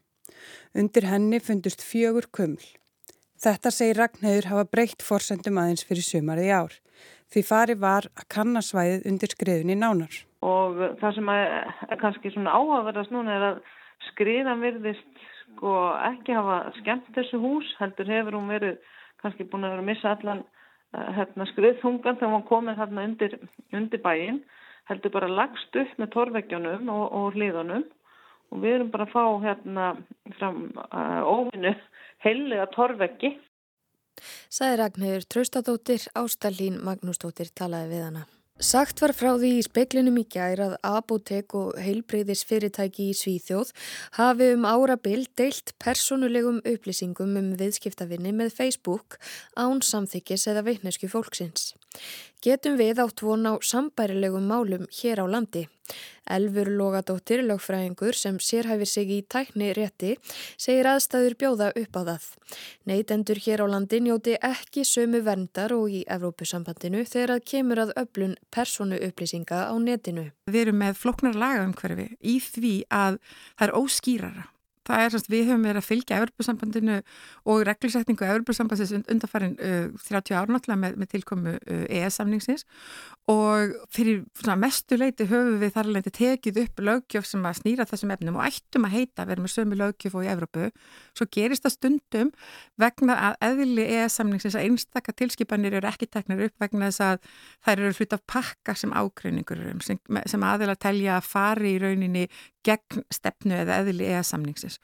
Undir 0.81 1.11
henni 1.13 1.41
fundust 1.45 1.85
fjögur 1.85 2.31
kuml. 2.33 2.65
Þetta 3.45 3.69
segir 3.69 4.01
Ragnhauður 4.01 4.49
hafa 4.49 4.67
breytt 4.73 5.05
forsendum 5.05 5.61
aðeins 5.61 5.85
fyrir 5.85 6.09
sumarið 6.09 6.49
í 6.49 6.57
ár. 6.57 6.81
Því 7.29 7.43
fari 7.45 7.77
var 7.77 8.09
að 8.17 8.29
kannasvæðið 8.33 9.09
undir 9.13 9.37
skriðunni 9.37 9.77
nánar. 9.77 10.21
Og 10.45 10.81
það 11.01 11.17
sem 11.19 11.33
er 11.37 12.01
kannski 12.01 12.33
svona 12.33 12.57
áhugaverðast 12.57 13.13
núna 13.13 13.37
er 13.37 13.47
að 13.53 13.65
skriðan 14.11 14.63
virðist 14.65 15.23
sko 15.55 15.75
ekki 16.11 16.35
hafa 16.37 16.59
skemmt 16.81 17.11
þessu 17.17 17.41
hús, 17.43 17.71
heldur 17.81 18.11
hefur 18.11 18.39
hún 18.39 18.53
verið 18.53 18.79
kannski 19.23 19.47
búin 19.49 19.67
að 19.67 19.75
vera 19.75 19.85
að 19.85 19.89
missa 19.91 20.13
allan 20.15 20.43
uh, 20.45 21.09
hérna, 21.19 21.49
skriðþungan 21.53 22.21
þegar 22.21 22.35
hún 22.35 22.47
komið 22.49 22.81
þarna 22.83 23.07
undir, 23.09 23.37
undir 23.73 24.03
bæin, 24.05 24.43
heldur 24.91 25.15
bara 25.15 25.31
lagst 25.33 25.81
upp 25.81 25.99
með 26.01 26.13
torveggjónum 26.17 26.91
og, 26.93 27.05
og 27.19 27.39
hlýðunum 27.39 27.87
og 28.53 28.63
við 28.63 28.77
erum 28.77 28.93
bara 28.93 29.09
að 29.09 29.15
fá 29.15 29.25
hérna 29.47 29.89
fram 30.39 30.61
uh, 30.77 31.23
óvinnu 31.25 31.75
heilega 32.25 32.69
torveggi. 32.75 33.35
Sæði 34.53 34.79
Ragnhjörður 34.79 35.29
Traustadóttir, 35.33 36.07
Ástallín 36.15 36.79
Magnúsdóttir 36.87 37.51
talaði 37.57 37.97
við 37.97 38.05
hana. 38.09 38.27
Sagt 38.63 39.01
var 39.03 39.11
frá 39.11 39.33
því 39.35 39.49
í 39.59 39.63
speklinum 39.67 40.21
í 40.21 40.23
gær 40.31 40.61
að 40.63 40.75
apotek 40.87 41.57
og 41.59 41.73
heilbreyðis 41.83 42.45
fyrirtæki 42.47 43.09
í 43.11 43.17
Svíþjóð 43.19 43.73
hafi 44.15 44.53
um 44.55 44.63
árabil 44.63 45.25
deilt 45.35 45.73
personulegum 45.83 46.61
upplýsingum 46.63 47.35
um 47.41 47.51
viðskiptafinni 47.59 48.31
með 48.31 48.55
Facebook 48.55 49.19
án 49.59 49.83
samþykkis 49.83 50.47
eða 50.55 50.63
veitnesku 50.71 51.11
fólksins. 51.11 51.73
Getum 52.47 52.79
við 52.79 53.03
átt 53.03 53.27
von 53.27 53.43
á 53.43 53.59
sambærilegum 53.59 54.47
málum 54.47 54.87
hér 55.03 55.27
á 55.27 55.27
landi? 55.27 55.67
Elfur 56.25 56.71
Logadóttir, 56.73 57.43
lögfræðingur 57.45 58.17
sem 58.17 58.39
sérhæfir 58.41 58.89
sig 58.89 59.11
í 59.13 59.19
tækni 59.29 59.73
rétti, 59.77 60.15
segir 60.57 60.89
aðstæður 60.89 61.37
bjóða 61.43 61.69
upp 61.83 61.99
á 62.01 62.03
það. 62.09 62.31
Neytendur 62.89 63.43
hér 63.45 63.65
á 63.65 63.67
landi 63.69 64.01
njóti 64.01 64.39
ekki 64.41 64.87
sömu 64.89 65.21
verndar 65.27 65.77
og 65.77 65.93
í 65.93 66.05
Evrópusambandinu 66.09 67.05
þegar 67.05 67.37
að 67.37 67.45
kemur 67.53 67.85
að 67.85 67.95
öflun 68.05 68.35
personu 68.55 69.03
upplýsinga 69.05 69.69
á 69.69 69.75
netinu. 69.77 70.31
Við 70.49 70.67
erum 70.67 70.81
með 70.81 70.99
floknar 71.03 71.37
lagaumhverfi 71.37 72.11
í 72.23 72.41
því 72.41 72.75
að 72.89 73.21
það 73.59 73.69
er 73.69 73.79
óskýrara 73.83 74.49
það 74.89 75.05
er 75.05 75.17
við 75.33 75.47
höfum 75.49 75.67
verið 75.69 75.81
að 75.81 75.89
fylgja 75.89 76.19
Evropasambandinu 76.21 76.99
og 77.51 77.63
reglusetningu 77.69 78.27
Evropasambandsins 78.29 79.09
undarfærin 79.11 79.57
uh, 79.59 79.89
30 80.09 80.37
ára 80.37 80.55
náttúrulega 80.55 80.81
með, 80.83 80.99
með 81.01 81.11
tilkomu 81.15 81.55
uh, 81.57 81.85
ES-samningsins 81.89 82.67
og 83.31 83.73
fyrir 83.95 84.25
mestu 84.61 84.99
leiti 85.01 85.27
höfum 85.31 85.57
við 85.63 85.73
þar 85.77 85.91
leiti 85.95 86.13
tekið 86.19 86.61
upp 86.65 86.83
lögjöf 86.85 87.29
sem 87.29 87.47
að 87.49 87.61
snýra 87.63 87.89
þessum 87.89 88.13
efnum 88.13 88.39
og 88.39 88.49
ættum 88.49 88.85
að 88.89 88.97
heita 88.99 89.25
að 89.25 89.33
vera 89.33 89.45
með 89.45 89.55
sömu 89.55 89.79
lögjöf 89.81 90.19
og 90.19 90.27
í 90.27 90.31
Evrópu. 90.35 90.69
Svo 91.17 91.29
gerist 91.33 91.65
það 91.65 91.77
stundum 91.79 92.33
vegna 92.81 93.17
að 93.31 93.39
eðli 93.49 93.87
ES-samningsins 93.97 94.59
að 94.59 94.69
einstakka 94.69 95.15
tilskipanir 95.17 95.79
eru 95.79 95.89
ekki 95.89 96.11
teknir 96.13 96.45
upp 96.49 96.61
vegna 96.61 96.91
þess 96.91 97.05
að 97.09 97.31
þær 97.65 97.85
eru 97.85 97.95
hlut 97.99 98.17
af 98.19 98.25
pakka 98.29 98.77
sem 98.77 98.93
ágreiningur 98.93 99.65
um 99.73 99.81
sem, 99.85 100.01
sem 100.29 100.45
aðeila 100.45 100.77
telja 100.77 101.19
að 101.19 101.31
fari 101.31 101.75
í 101.75 101.81
rauninni 101.81 102.27
gegn 102.65 103.05
stefnu 103.13 103.57
eða 103.63 103.81
eðli 103.83 104.09
ES-samningsins 104.13 104.81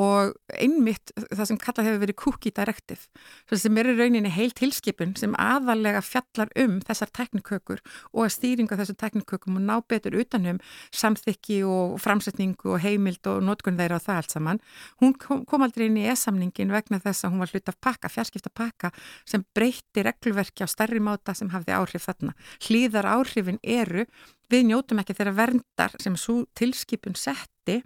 og 0.00 0.34
einmitt 0.50 1.12
það 1.14 1.44
sem 1.48 1.58
kallað 1.60 1.88
hefur 1.88 2.00
verið 2.02 2.16
cookie 2.18 2.54
directive 2.54 3.58
sem 3.64 3.76
er 3.78 3.88
í 3.92 3.94
rauninni 3.94 4.32
heil 4.34 4.50
tilskipun 4.56 5.14
sem 5.18 5.34
aðalega 5.38 6.00
fjallar 6.02 6.50
um 6.58 6.80
þessar 6.82 7.12
teknikökur 7.14 7.82
og 8.10 8.24
að 8.24 8.32
stýringa 8.34 8.78
þessar 8.80 8.98
teknikökum 9.04 9.60
og 9.60 9.66
ná 9.68 9.76
betur 9.86 10.16
utanum 10.18 10.58
samþykki 10.94 11.60
og 11.68 11.94
framsetningu 12.02 12.74
og 12.74 12.82
heimild 12.82 13.30
og 13.30 13.44
notkunn 13.46 13.78
þeirra 13.78 14.00
og 14.00 14.06
það 14.06 14.20
allt 14.20 14.34
saman. 14.34 14.62
Hún 15.02 15.14
kom, 15.20 15.44
kom 15.46 15.62
aldrei 15.66 15.86
inn 15.86 16.00
í 16.02 16.08
e-samningin 16.10 16.74
vegna 16.74 16.98
þess 17.04 17.26
að 17.26 17.34
hún 17.34 17.44
var 17.44 17.54
hlut 17.54 17.70
af 17.70 17.78
pakka, 17.86 18.10
fjarskipta 18.10 18.50
pakka 18.50 18.90
sem 19.22 19.46
breytti 19.54 20.02
reglverki 20.06 20.66
á 20.66 20.68
starri 20.70 21.02
máta 21.02 21.36
sem 21.38 21.52
hafði 21.54 21.76
áhrif 21.78 22.08
þarna. 22.08 22.34
Hlýðar 22.66 23.12
áhrifin 23.14 23.62
eru 23.62 24.08
við 24.50 24.68
njótum 24.72 25.00
ekki 25.02 25.14
þeirra 25.14 25.38
verndar 25.38 25.94
sem 26.02 26.18
svo 26.18 26.42
tilskipun 26.58 27.14
setti 27.18 27.80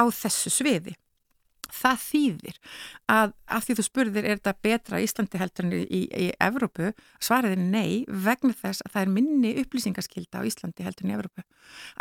á 0.00 0.04
þessu 0.08 0.52
sviði 0.52 0.96
það 1.74 2.02
þýðir 2.04 2.58
að 3.12 3.34
af 3.56 3.66
því 3.66 3.76
þú 3.78 3.84
spurðir 3.86 4.28
er 4.28 4.40
þetta 4.40 4.54
betra 4.66 5.00
Íslandi 5.04 5.40
heldur 5.40 5.68
en 5.68 5.74
í, 5.80 6.02
í, 6.06 6.26
Evrópu? 6.42 6.92
Svarið 7.22 7.56
er 7.56 7.62
nei 7.62 8.04
vegna 8.08 8.54
þess 8.56 8.84
að 8.86 8.94
það 8.94 9.02
er 9.02 9.12
minni 9.18 9.52
upplýsingaskilda 9.62 10.42
á 10.42 10.48
Íslandi 10.48 10.86
heldur 10.86 11.06
en 11.06 11.12
í 11.12 11.16
Evrópu. 11.18 11.46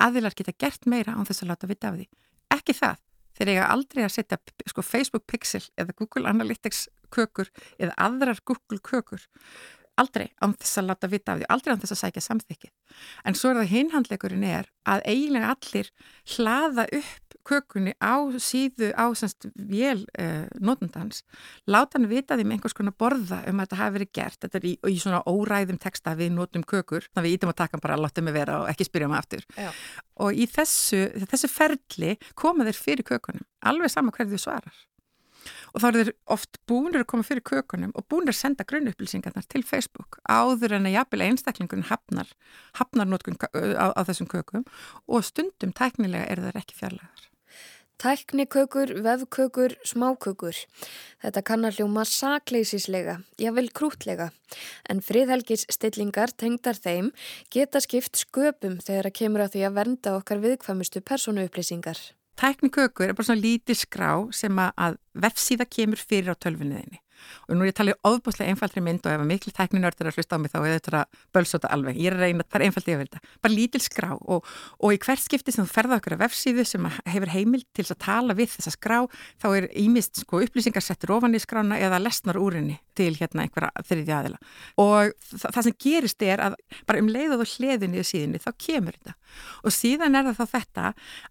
Aðilar 0.05 0.37
geta 0.37 0.55
gert 0.57 0.89
meira 0.89 1.15
án 1.17 1.29
þess 1.29 1.45
að 1.45 1.53
láta 1.53 1.71
vita 1.71 1.91
af 1.91 1.99
því. 1.99 2.07
Ekki 2.55 2.77
það, 2.77 3.01
þeir 3.37 3.53
eiga 3.53 3.71
aldrei 3.73 4.05
að 4.05 4.15
setja 4.17 4.39
sko, 4.69 4.85
Facebook 4.85 5.27
Pixel 5.29 5.65
eða 5.79 5.97
Google 5.97 6.29
Analytics 6.29 6.87
kökur 7.13 7.51
eða 7.77 7.97
aðrar 7.97 8.41
Google 8.45 8.81
kökur. 8.83 9.25
Aldrei 9.99 10.29
án 10.39 10.53
þess 10.55 10.79
að 10.79 10.91
láta 10.93 11.09
vita 11.11 11.33
af 11.33 11.41
því 11.41 11.47
aldrei 11.51 11.73
án 11.73 11.81
þess 11.81 11.95
að 11.97 12.01
sækja 12.05 12.21
samþykki 12.23 12.69
en 13.27 13.35
svo 13.37 13.51
er 13.51 13.59
það 13.59 13.73
hinhandleikurinn 13.73 14.45
er 14.47 14.69
að 14.87 15.03
eiginlega 15.11 15.49
allir 15.55 15.89
hlaða 16.35 16.85
upp 16.99 17.28
kökunni 17.49 17.95
á 17.97 18.15
síðu 18.41 18.91
á 18.93 19.05
semst 19.17 19.47
vél 19.55 20.03
uh, 20.19 20.45
notendans, 20.61 21.23
láta 21.69 21.97
hann 21.97 22.09
vita 22.11 22.37
því 22.37 22.45
með 22.45 22.57
einhvers 22.57 22.77
konar 22.77 22.95
borða 22.99 23.41
um 23.49 23.59
að 23.59 23.67
þetta 23.67 23.81
hafi 23.81 23.97
verið 23.97 24.11
gert 24.19 24.43
þetta 24.45 24.61
er 24.61 24.67
í, 24.69 24.75
í 24.77 24.99
svona 25.01 25.23
óræðum 25.25 25.81
texta 25.81 26.15
við 26.19 26.35
notum 26.37 26.65
kökur, 26.67 27.07
þannig 27.09 27.23
að 27.23 27.29
við 27.29 27.37
ítum 27.39 27.53
að 27.53 27.59
taka 27.63 27.81
bara 27.83 27.99
láta 27.99 28.25
mig 28.25 28.37
vera 28.37 28.61
og 28.63 28.69
ekki 28.73 28.89
spyrja 28.89 29.09
mig 29.11 29.21
aftur 29.21 29.47
Já. 29.55 29.71
og 30.25 30.37
í 30.37 30.49
þessu, 30.49 31.01
þessu 31.25 31.51
ferli 31.51 32.15
koma 32.39 32.69
þeir 32.69 32.83
fyrir 32.85 33.09
kökunum, 33.13 33.47
alveg 33.65 33.93
sama 33.93 34.13
hverju 34.15 34.37
þau 34.37 34.45
svarar 34.45 34.85
og 35.73 35.81
þá 35.81 35.87
eru 35.89 36.03
þeir 36.03 36.11
oft 36.35 36.59
búinir 36.69 37.03
að 37.03 37.09
koma 37.13 37.25
fyrir 37.27 37.45
kökunum 37.45 37.93
og 37.97 38.07
búinir 38.11 38.33
að 38.33 38.39
senda 38.39 38.65
grunnupplýsingarnar 38.69 39.47
til 39.51 39.63
Facebook 39.67 40.19
áður 40.29 40.77
en 40.79 40.89
að 40.89 40.97
jafnvel 40.97 41.25
einstaklingun 41.27 41.87
hafnar, 41.89 42.31
hafnar 42.79 43.09
notkun 43.09 43.39
á, 43.39 43.93
á 43.93 44.01
þessum 44.07 44.29
kökum 44.31 44.65
og 45.07 45.25
stundum 45.27 45.73
tæknilega 45.75 46.29
er 46.29 46.43
þeir 46.45 46.61
ekki 46.63 46.79
fjarlæðar. 46.79 47.28
Tæknikökur, 47.99 48.93
vefkökur, 49.03 49.73
smákökur. 49.83 50.55
Þetta 51.19 51.41
kannar 51.43 51.75
hljóma 51.75 52.05
sakleisislega, 52.07 53.17
jável 53.35 53.67
krútlega, 53.75 54.29
en 54.87 55.01
friðhelgis 55.03 55.65
stillingar 55.67 56.31
tengdar 56.31 56.79
þeim 56.79 57.09
geta 57.51 57.81
skipt 57.83 58.21
sköpum 58.21 58.77
þegar 58.79 59.11
að 59.11 59.17
kemur 59.19 59.43
að 59.43 59.57
því 59.57 59.65
að 59.67 59.75
vernda 59.81 60.15
okkar 60.15 60.39
viðkvæmustu 60.45 61.03
persónu 61.03 61.43
upplýsingar. 61.49 61.99
Tæknikökur 62.39 63.09
er 63.09 63.19
bara 63.19 63.27
svona 63.33 63.43
lítið 63.43 63.81
skrá 63.81 64.11
sem 64.31 64.63
að 64.63 64.95
vefsíða 65.19 65.67
kemur 65.67 65.99
fyrir 65.99 66.31
á 66.31 66.39
tölfunniðinni 66.39 67.03
og 67.47 67.55
nú 67.55 67.63
er 67.63 67.71
ég 67.71 67.75
að 67.75 67.79
tala 67.79 67.95
um 67.95 68.11
ofbúslega 68.13 68.53
einfaldri 68.53 68.83
mynd 68.85 69.05
og 69.05 69.13
ef 69.13 69.23
að 69.23 69.29
miklu 69.29 69.53
tækninörður 69.55 70.11
að 70.11 70.19
hlusta 70.19 70.37
á 70.37 70.41
mig 70.41 70.53
þá 70.53 70.59
er 70.59 70.75
þetta 70.77 71.03
bölsóta 71.35 71.71
alveg, 71.73 71.99
ég 71.99 72.11
er 72.11 72.17
að 72.17 72.25
reyna, 72.25 72.45
það 72.47 72.59
er 72.59 72.65
einfaldið 72.67 72.95
að 72.95 73.01
velta 73.03 73.21
bara 73.43 73.53
lítil 73.53 73.83
skrá 73.83 74.11
og, 74.19 74.49
og 74.79 74.95
í 74.95 74.99
hvert 75.03 75.23
skipti 75.23 75.55
sem 75.55 75.65
þú 75.65 75.73
ferða 75.73 75.99
okkur 75.99 76.17
af 76.17 76.23
vefsíðu 76.25 76.65
sem 76.67 76.89
hefur 77.09 77.33
heimil 77.33 77.63
til 77.75 77.85
að 77.87 78.01
tala 78.05 78.37
við 78.37 78.53
þessa 78.55 78.75
skrá 78.75 78.99
þá 79.41 79.47
er 79.51 79.69
ímist 79.79 80.23
sko, 80.23 80.41
upplýsingar 80.45 80.85
settur 80.85 81.15
ofan 81.17 81.37
í 81.37 81.41
skrána 81.41 81.79
eða 81.79 82.01
lesnar 82.01 82.39
úrinni 82.39 82.79
til 82.97 83.13
hérna 83.15 83.45
einhverja 83.45 83.85
þriði 83.87 84.15
aðila. 84.15 84.39
Og 84.81 85.13
það, 85.29 85.61
sem 85.67 85.77
gerist 85.85 86.25
er 86.25 86.43
að 86.49 86.57
bara 86.89 87.01
um 87.03 87.11
leiðað 87.11 87.45
og 87.45 87.53
hliðinni 87.55 88.01
í 88.01 88.07
síðinni 88.07 88.43
þá 88.43 88.51
kemur 88.59 88.97
þetta 88.99 89.15
og 89.63 89.73
síðan 89.73 90.15
er 90.15 90.29
það 90.29 90.39
þá 90.39 90.55
þetta 90.55 90.85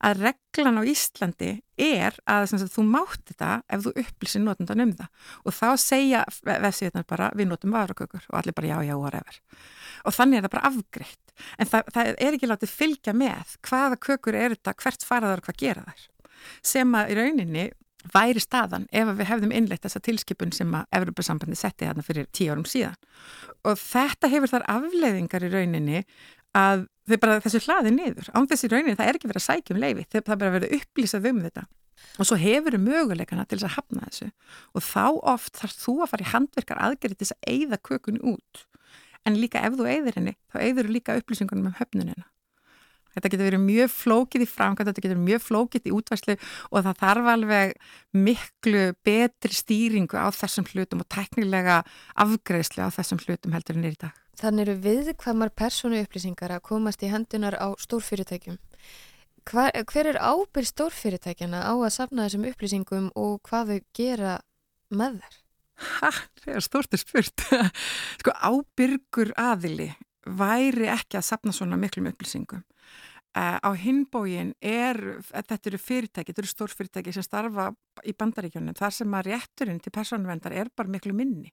að 0.08 0.22
reglan 0.26 0.80
á 0.80 0.82
Íslandi 0.92 1.50
er 1.78 2.18
að 2.28 2.46
sagt, 2.50 2.74
þú 2.74 2.84
mátt 2.88 3.24
þetta 3.30 3.50
ef 3.70 3.84
þú 3.86 3.94
upplýsir 4.02 4.44
notendan 4.44 4.84
um 4.84 4.92
það. 4.98 5.24
Og 5.44 5.56
þá 5.56 5.68
segja 5.80 6.24
vefsíðunar 6.44 7.08
bara 7.08 7.30
við 7.38 7.50
notum 7.52 7.74
varakökur. 7.76 8.28
Og 8.32 8.38
allir 8.40 8.56
bara 8.58 8.70
já, 8.72 8.78
já, 8.90 8.94
whatever. 8.98 9.40
Og 10.04 10.16
þannig 10.16 10.40
er 10.40 10.46
það 10.46 10.54
bara 10.56 10.70
afgreitt. 10.72 11.34
En 11.58 11.70
það, 11.70 11.90
það 11.94 12.14
er 12.14 12.38
ekki 12.38 12.50
látið 12.50 12.74
fylgja 12.74 13.14
með 13.14 13.58
hvaða 13.68 14.00
kökur 14.08 14.38
er 14.38 14.56
þetta, 14.56 14.78
hvert 14.82 15.06
faraðar 15.06 15.42
og 15.42 15.48
hvað 15.48 15.60
gera 15.62 15.84
þær. 15.86 16.08
Sem 16.66 16.98
að 16.98 17.12
í 17.12 17.18
rauninni 17.18 17.68
væri 18.14 18.40
staðan 18.40 18.86
ef 18.94 19.10
við 19.18 19.28
hefðum 19.28 19.52
innleitt 19.54 19.84
þessa 19.84 20.02
tilskipun 20.04 20.52
sem 20.54 20.70
að 20.74 20.86
Evropasambandi 20.98 21.58
setti 21.58 21.88
þarna 21.88 22.04
fyrir 22.06 22.28
tíu 22.34 22.52
árum 22.52 22.66
síðan. 22.68 22.96
Og 23.66 23.78
þetta 23.80 24.30
hefur 24.32 24.52
þar 24.52 24.66
afleiðingar 24.70 25.46
í 25.46 25.52
rauninni 25.52 26.02
að 26.56 26.86
þau 27.08 27.18
bara 27.22 27.40
þessu 27.44 27.64
hlaði 27.64 27.92
niður 27.94 28.30
án 28.32 28.48
þessi 28.48 28.70
rauninni 28.72 28.96
það 28.98 29.10
er 29.10 29.18
ekki 29.18 29.30
verið 29.30 29.42
að 29.42 29.48
sækja 29.48 29.74
um 29.74 29.82
leifi 29.82 30.06
það 30.06 30.20
er 30.20 30.26
bara 30.30 30.54
verið 30.54 30.70
að 30.70 30.78
upplýsa 30.78 31.20
um 31.20 31.42
þetta. 31.44 31.66
Og 32.18 32.28
svo 32.28 32.38
hefur 32.38 32.76
þau 32.76 32.82
möguleikana 32.84 33.44
til 33.48 33.58
þess 33.58 33.68
að 33.68 33.76
hafna 33.76 34.06
þessu. 34.06 34.28
Og 34.74 34.84
þá 34.86 35.04
oft 35.34 35.58
þarf 35.58 35.78
þú 35.82 35.94
að 36.04 36.10
fara 36.12 36.24
í 36.24 36.32
handverkar 36.32 36.82
aðgerið 36.86 37.18
til 37.18 37.26
þess 37.26 37.36
að 37.36 37.52
eigða 37.52 37.78
kökunni 37.90 38.22
út. 38.34 38.64
En 39.26 39.38
líka 39.38 39.62
ef 39.66 39.74
þú 39.78 39.88
eigðir 39.90 40.18
henni 40.18 40.34
þá 40.52 40.60
eigður 40.62 40.88
þú 40.88 40.94
líka 40.94 41.16
upplýsingunum 41.18 41.72
um 41.72 41.78
höfnunina 41.80 42.28
Þetta 43.18 43.32
getur 43.32 43.48
verið 43.48 43.64
mjög 43.64 43.92
flókið 43.94 44.44
í 44.44 44.48
framkvæmt, 44.48 44.88
þetta 44.90 45.02
getur 45.02 45.16
verið 45.16 45.26
mjög 45.26 45.42
flókið 45.42 45.88
í 45.88 45.94
útværslu 45.96 46.36
og 46.70 46.84
það 46.86 47.00
þarf 47.02 47.30
alveg 47.32 47.74
miklu 48.14 48.84
betri 49.06 49.58
stýringu 49.58 50.20
á 50.20 50.28
þessum 50.34 50.68
hlutum 50.70 51.02
og 51.02 51.08
teknilega 51.10 51.80
afgreðslu 52.14 52.86
á 52.86 52.94
þessum 52.94 53.22
hlutum 53.24 53.56
heldur 53.56 53.80
en 53.80 53.88
er 53.88 53.96
í 53.96 54.00
dag. 54.04 54.14
Þannig 54.38 54.68
eru 54.68 54.74
viðkvæmar 54.84 55.50
persónu 55.58 55.98
upplýsingar 56.04 56.52
að 56.54 56.64
komast 56.68 57.02
í 57.02 57.10
hendunar 57.10 57.56
á 57.58 57.74
stórfyrirtækjum. 57.82 58.58
Hver, 59.48 59.72
hver 59.90 60.10
er 60.12 60.18
ábyrg 60.20 60.68
stórfyrirtækjana 60.68 61.64
á 61.66 61.74
að 61.74 61.94
safna 61.96 62.26
þessum 62.28 62.46
upplýsingum 62.50 63.08
og 63.18 63.40
hvað 63.48 63.72
þau 63.72 63.80
gera 63.98 64.34
með 64.94 65.18
þær? 65.22 65.38
Ha, 65.78 66.10
það 66.42 66.54
er 66.54 66.66
stórtið 66.66 67.02
spurt. 67.02 67.46
sko 68.20 68.34
ábyrgur 68.34 69.32
aðili 69.38 69.92
væri 70.28 70.90
ekki 70.92 71.18
að 71.18 71.28
safna 71.32 71.54
svona 71.54 71.78
miklum 71.80 72.10
upplýsingum. 72.12 72.62
Á 73.36 73.70
hinbógin 73.76 74.54
er, 74.64 74.98
þetta 75.28 75.58
eru 75.70 75.78
fyrirtæki, 75.78 76.32
þetta 76.32 76.42
eru 76.42 76.50
stórfyrirtæki 76.50 77.12
sem 77.14 77.26
starfa 77.26 77.68
í 78.08 78.14
bandaríkjónum, 78.16 78.74
þar 78.78 78.94
sem 78.96 79.14
að 79.14 79.28
rétturinn 79.28 79.82
til 79.84 79.92
persónvendar 79.94 80.54
er 80.56 80.70
bara 80.74 80.90
miklu 80.90 81.12
minni. 81.14 81.52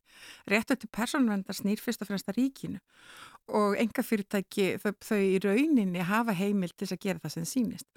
Réttur 0.49 0.79
til 0.79 0.89
persónvendar 0.89 1.57
snýr 1.57 1.81
fyrst 1.83 2.01
og 2.01 2.09
fremst 2.09 2.31
að 2.31 2.39
ríkinu 2.39 2.81
og 3.53 3.75
enga 3.77 4.03
fyrirtæki 4.05 4.75
þau, 4.81 4.93
þau 5.05 5.19
í 5.21 5.35
rauninni 5.43 6.05
hafa 6.05 6.33
heimil 6.33 6.71
til 6.73 6.87
að 6.89 7.01
gera 7.03 7.21
það 7.21 7.35
sem 7.35 7.47
sínist. 7.49 7.87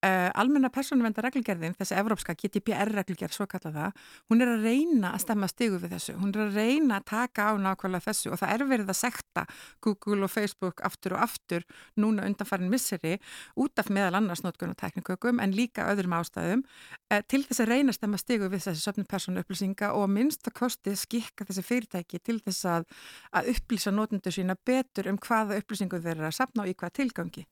Uh, 0.00 0.30
almenna 0.40 0.70
persónuvenda 0.72 1.20
reglugerðin, 1.26 1.74
þessi 1.76 1.96
evrópska 2.00 2.32
GDPR-reglugerð, 2.40 3.34
svo 3.36 3.44
kalla 3.50 3.72
það, 3.74 3.98
hún 4.32 4.40
er 4.40 4.52
að 4.54 4.64
reyna 4.64 5.10
að 5.12 5.24
stemma 5.26 5.48
stigu 5.50 5.80
við 5.82 5.92
þessu, 5.96 6.14
hún 6.20 6.32
er 6.32 6.46
að 6.46 6.56
reyna 6.56 7.00
að 7.00 7.08
taka 7.10 7.50
á 7.52 7.60
nákvæmlega 7.60 8.06
þessu 8.06 8.32
og 8.32 8.40
það 8.40 8.54
er 8.54 8.64
verið 8.70 8.92
að 8.94 8.98
sekta 9.00 9.44
Google 9.84 10.24
og 10.24 10.32
Facebook 10.32 10.80
aftur 10.88 11.18
og 11.18 11.26
aftur 11.26 11.66
núna 12.00 12.24
undanfærin 12.28 12.72
misseri 12.72 13.18
út 13.60 13.82
af 13.82 13.92
meðal 13.92 14.22
annars 14.22 14.40
notkunn 14.46 14.72
og 14.72 14.80
teknikökum 14.80 15.40
en 15.44 15.52
líka 15.56 15.84
öðrum 15.92 16.16
ástæðum 16.16 16.64
til 17.10 17.42
þess 17.42 17.62
að 17.64 17.70
reyna 17.72 17.90
að 17.90 17.96
stemma 17.98 18.18
stigu 18.20 18.48
við 18.50 18.64
þessi 18.66 18.84
söfnum 18.84 19.06
persónu 19.10 19.42
upplýsinga 19.42 19.92
og 19.96 20.04
að 20.06 20.12
minnst 20.14 20.46
að 20.46 20.56
kosti 20.60 20.94
skikka 20.98 21.46
þessi 21.48 21.64
fyrirtæki 21.66 22.20
til 22.22 22.38
þess 22.44 22.68
að, 22.70 22.86
að 23.34 23.50
upplýsa 23.54 23.94
notendur 23.94 24.36
sína 24.36 24.54
betur 24.54 25.10
um 25.10 25.18
hvaða 25.18 25.58
upplýsingu 25.58 25.98
þeir 25.98 26.16
eru 26.16 26.28
að 26.30 26.36
sapna 26.38 26.64
og 26.64 26.70
í 26.70 26.76
hvaða 26.78 26.96
tilgangi. 27.00 27.46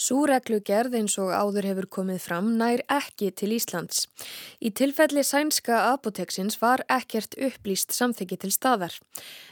Súreglugerð 0.00 0.94
eins 0.96 1.18
og 1.20 1.28
áður 1.34 1.66
hefur 1.68 1.86
komið 1.96 2.22
fram 2.24 2.46
nær 2.56 2.80
ekki 2.88 3.28
til 3.36 3.50
Íslands. 3.52 4.06
Í 4.64 4.70
tilfelli 4.72 5.20
sænska 5.26 5.82
apoteksins 5.90 6.56
var 6.62 6.80
ekkert 6.88 7.36
upplýst 7.36 7.92
samþyggi 7.92 8.38
til 8.40 8.52
staðar. 8.54 8.96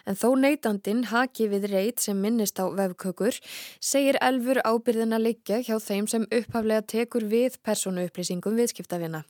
En 0.09 0.17
þó 0.17 0.33
neytandin 0.41 1.05
haki 1.12 1.50
við 1.53 1.69
reit 1.75 2.00
sem 2.00 2.17
minnist 2.17 2.57
á 2.57 2.65
vefkökur 2.73 3.37
segir 3.77 4.17
elfur 4.25 4.62
ábyrðin 4.65 5.17
að 5.19 5.27
liggja 5.29 5.61
hjá 5.69 5.77
þeim 5.85 6.09
sem 6.09 6.25
upphaflega 6.33 6.87
tekur 6.97 7.29
við 7.29 7.61
persónu 7.61 8.09
upplýsingum 8.09 8.57
viðskiptavina. 8.57 9.25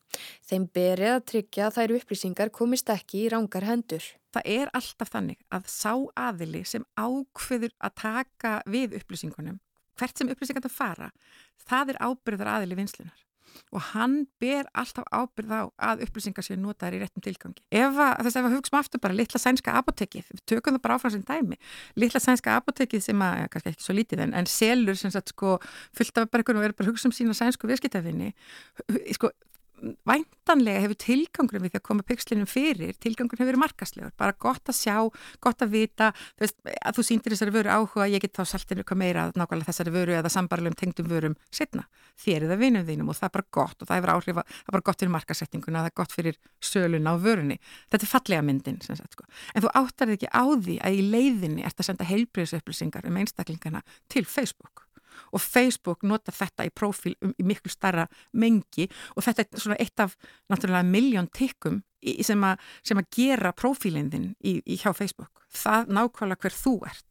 Þeim 0.46 0.70
berið 0.70 1.14
að 1.16 1.28
tryggja 1.32 1.66
að 1.66 1.78
þær 1.80 1.98
upplýsingar 1.98 2.54
komist 2.54 2.94
ekki 2.94 3.24
í 3.24 3.30
rángar 3.34 3.66
hendur. 3.66 4.04
Það 4.30 4.50
er 4.54 4.70
alltaf 4.76 5.10
þannig 5.10 5.40
að 5.50 5.70
sá 5.72 5.94
aðili 6.14 6.62
sem 6.68 6.84
ákveður 6.94 7.72
að 7.80 7.96
taka 8.06 8.60
við 8.68 9.00
upplýsingunum 9.00 9.58
hvert 9.98 10.18
sem 10.18 10.30
upplýsingarna 10.32 10.72
fara, 10.72 11.10
það 11.68 11.94
er 11.94 12.04
ábyrðar 12.08 12.54
aðili 12.56 12.78
vinslunar 12.78 13.24
og 13.74 13.82
hann 13.92 14.22
ber 14.40 14.68
alltaf 14.76 15.06
ábyrð 15.12 15.52
á 15.52 15.62
að 15.90 16.04
upplýsingar 16.06 16.46
séu 16.46 16.56
notaður 16.60 16.98
í 16.98 17.00
réttum 17.02 17.24
tilgangi. 17.24 17.62
Ef 17.74 17.98
að, 18.00 18.28
að 18.30 18.38
við 18.46 18.56
hugsaum 18.56 18.78
aftur 18.80 19.02
bara 19.02 19.16
litla 19.16 19.40
sænska 19.42 19.74
apotekið, 19.80 20.30
við 20.32 20.44
tökum 20.52 20.76
það 20.76 20.84
bara 20.86 20.98
áfram 20.98 21.14
sem 21.14 21.24
dæmi, 21.28 21.58
litla 22.00 22.22
sænska 22.22 22.56
apotekið 22.60 23.04
sem 23.08 23.24
að, 23.24 23.44
kannski 23.52 23.74
ekki 23.74 23.86
svo 23.86 23.98
lítið 23.98 24.24
en, 24.26 24.34
en 24.40 24.48
selur 24.50 24.98
sem 25.00 25.12
sagt 25.14 25.34
sko 25.34 25.58
fullt 25.96 26.22
af 26.22 26.28
einhvern 26.30 26.62
og 26.62 26.68
er 26.68 26.76
bara 26.78 26.88
að 26.88 26.94
hugsa 26.94 27.10
um 27.10 27.16
sína 27.16 27.36
sænsku 27.36 27.68
viðskiptafinni, 27.70 28.32
sko 29.16 29.32
væntanlega 30.08 30.82
hefur 30.84 30.98
tilgangurum 31.02 31.62
við 31.64 31.72
því 31.74 31.78
að 31.80 31.86
koma 31.88 32.02
pixlinum 32.06 32.48
fyrir, 32.50 32.94
tilgangurum 33.02 33.40
hefur 33.42 33.52
verið 33.52 33.62
markaslegur, 33.62 34.12
bara 34.18 34.34
gott 34.38 34.70
að 34.70 34.76
sjá, 34.78 34.96
gott 35.44 35.62
að 35.64 35.74
vita. 35.74 36.12
Þú 36.36 36.44
veist, 36.44 36.58
að 36.66 36.92
þú 36.98 37.02
síndir 37.06 37.34
þessari 37.34 37.54
vöru 37.54 37.70
áhuga 37.72 38.08
ég 38.10 38.22
get 38.24 38.34
þá 38.38 38.44
saltinu 38.52 38.82
eitthvað 38.82 39.02
meira 39.02 39.32
nákvæmlega 39.34 39.70
þessari 39.70 39.94
vöru 39.94 40.12
eða 40.18 40.32
sambarlegum 40.32 40.78
tengdum 40.78 41.08
vörum 41.10 41.36
setna, 41.54 41.84
þér 42.18 42.48
það 42.50 42.58
vinum 42.64 42.86
þínum 42.88 43.12
og 43.12 43.16
það 43.18 43.28
er 43.28 43.34
bara 43.38 43.48
gott 43.58 43.78
og 43.82 43.86
það 43.88 43.98
hefur 44.00 44.14
áhrif 44.14 44.36
að, 44.42 44.46
það 44.48 44.68
er 44.68 44.76
bara 44.78 44.86
gott 44.88 45.00
fyrir 45.02 45.14
markasettinguna, 45.14 45.82
það 45.84 45.90
er 45.90 45.98
gott 46.02 46.12
fyrir 46.16 46.36
söluna 46.58 47.14
á 47.14 47.16
vörunni, 47.22 47.56
þetta 47.92 48.04
er 48.04 48.12
fallega 48.12 48.42
myndin 48.42 48.80
sagt, 48.82 49.12
sko. 49.14 49.24
en 49.54 49.62
þú 49.64 49.68
áttar 49.78 50.14
ekki 50.14 50.28
á 50.32 50.44
því 50.48 50.76
að 50.82 50.92
í 50.98 51.00
leiðinni 51.12 51.62
ert 51.66 51.78
að 51.78 51.88
senda 51.92 52.08
og 55.32 55.42
Facebook 55.42 56.06
nota 56.06 56.34
þetta 56.34 56.68
í 56.68 56.72
profíl 56.74 57.14
um, 57.24 57.34
í 57.38 57.46
miklu 57.46 57.72
starra 57.72 58.06
mengi 58.32 58.88
og 59.16 59.26
þetta 59.26 59.46
er 59.46 59.64
svona 59.64 59.78
eitt 59.82 60.04
af 60.04 60.16
náttúrulega 60.50 60.86
miljón 60.86 61.30
tikkum 61.34 61.82
sem, 62.22 62.48
sem 62.86 63.00
að 63.00 63.10
gera 63.14 63.52
profílinn 63.56 64.10
þinn 64.12 64.32
í, 64.38 64.58
í 64.62 64.78
hjá 64.78 64.92
Facebook. 64.94 65.44
Það 65.48 65.94
nákvæmlega 65.96 66.44
hver 66.44 66.54
þú 66.56 66.74
ert 66.86 67.08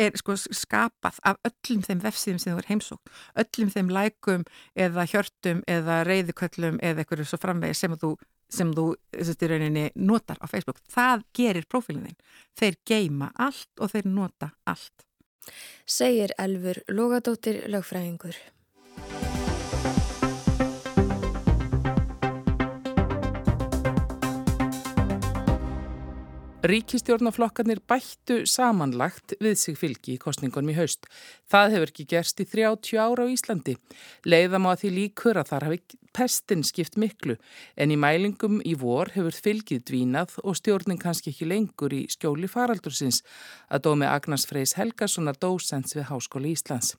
er 0.00 0.16
sko 0.18 0.34
skapað 0.34 1.20
af 1.28 1.38
öllum 1.46 1.82
þeim 1.86 2.00
vefsíðum 2.02 2.40
sem 2.42 2.54
þú 2.54 2.62
er 2.62 2.70
heimsókt, 2.72 3.10
öllum 3.38 3.70
þeim 3.70 3.92
lækum 3.94 4.46
eða 4.74 5.04
hjörtum 5.10 5.62
eða 5.70 6.00
reyðuköllum 6.08 6.80
eða 6.82 7.04
eitthvað 7.04 7.26
svo 7.30 7.38
framvegi 7.42 7.78
sem 7.78 7.94
þú 8.00 8.14
sem 8.54 8.70
þú 8.74 8.86
þessi, 9.14 9.48
rauninni 9.50 9.88
notar 9.96 10.38
á 10.38 10.46
Facebook. 10.46 10.78
Það 10.90 11.24
gerir 11.34 11.66
profílinn 11.70 12.06
þinn. 12.06 12.20
Þeir 12.58 12.76
geima 12.86 13.30
allt 13.34 13.82
og 13.82 13.90
þeir 13.94 14.10
nota 14.10 14.50
allt 14.70 15.06
segir 15.86 16.34
Elfur 16.38 16.82
Lógadóttir 16.88 17.64
lögfræðingur. 17.68 18.36
Ríkistjórnaflokkarnir 26.64 27.82
bættu 27.84 28.38
samanlagt 28.48 29.34
við 29.36 29.58
sig 29.60 29.76
fylgi 29.76 30.14
í 30.14 30.20
kostningunum 30.22 30.72
í 30.72 30.76
haust. 30.78 31.04
Það 31.52 31.74
hefur 31.74 31.90
ekki 31.92 32.06
gerst 32.08 32.40
í 32.40 32.46
30 32.48 33.02
ára 33.04 33.26
á 33.28 33.28
Íslandi. 33.28 33.74
Leiðam 34.24 34.64
á 34.64 34.72
að 34.72 34.86
því 34.86 34.92
líkur 34.94 35.40
að 35.42 35.50
þar 35.50 35.66
hafi 35.68 35.80
pestin 36.14 36.62
skipt 36.64 36.96
miklu 37.00 37.36
en 37.76 37.92
í 37.92 37.98
mælingum 37.98 38.60
í 38.62 38.74
vor 38.78 39.10
hefur 39.14 39.34
fylgið 39.44 39.82
dvínað 39.90 40.36
og 40.44 40.56
stjórnin 40.58 41.00
kannski 41.02 41.32
ekki 41.32 41.48
lengur 41.50 41.94
í 41.94 42.04
skjóli 42.12 42.48
faraldursins 42.50 43.22
að 43.68 43.86
dómi 43.88 44.06
Agnars 44.08 44.46
Freys 44.48 44.76
Helgasonar 44.78 45.38
dósens 45.42 45.96
við 45.96 46.08
Háskóli 46.10 46.54
Íslands. 46.54 46.94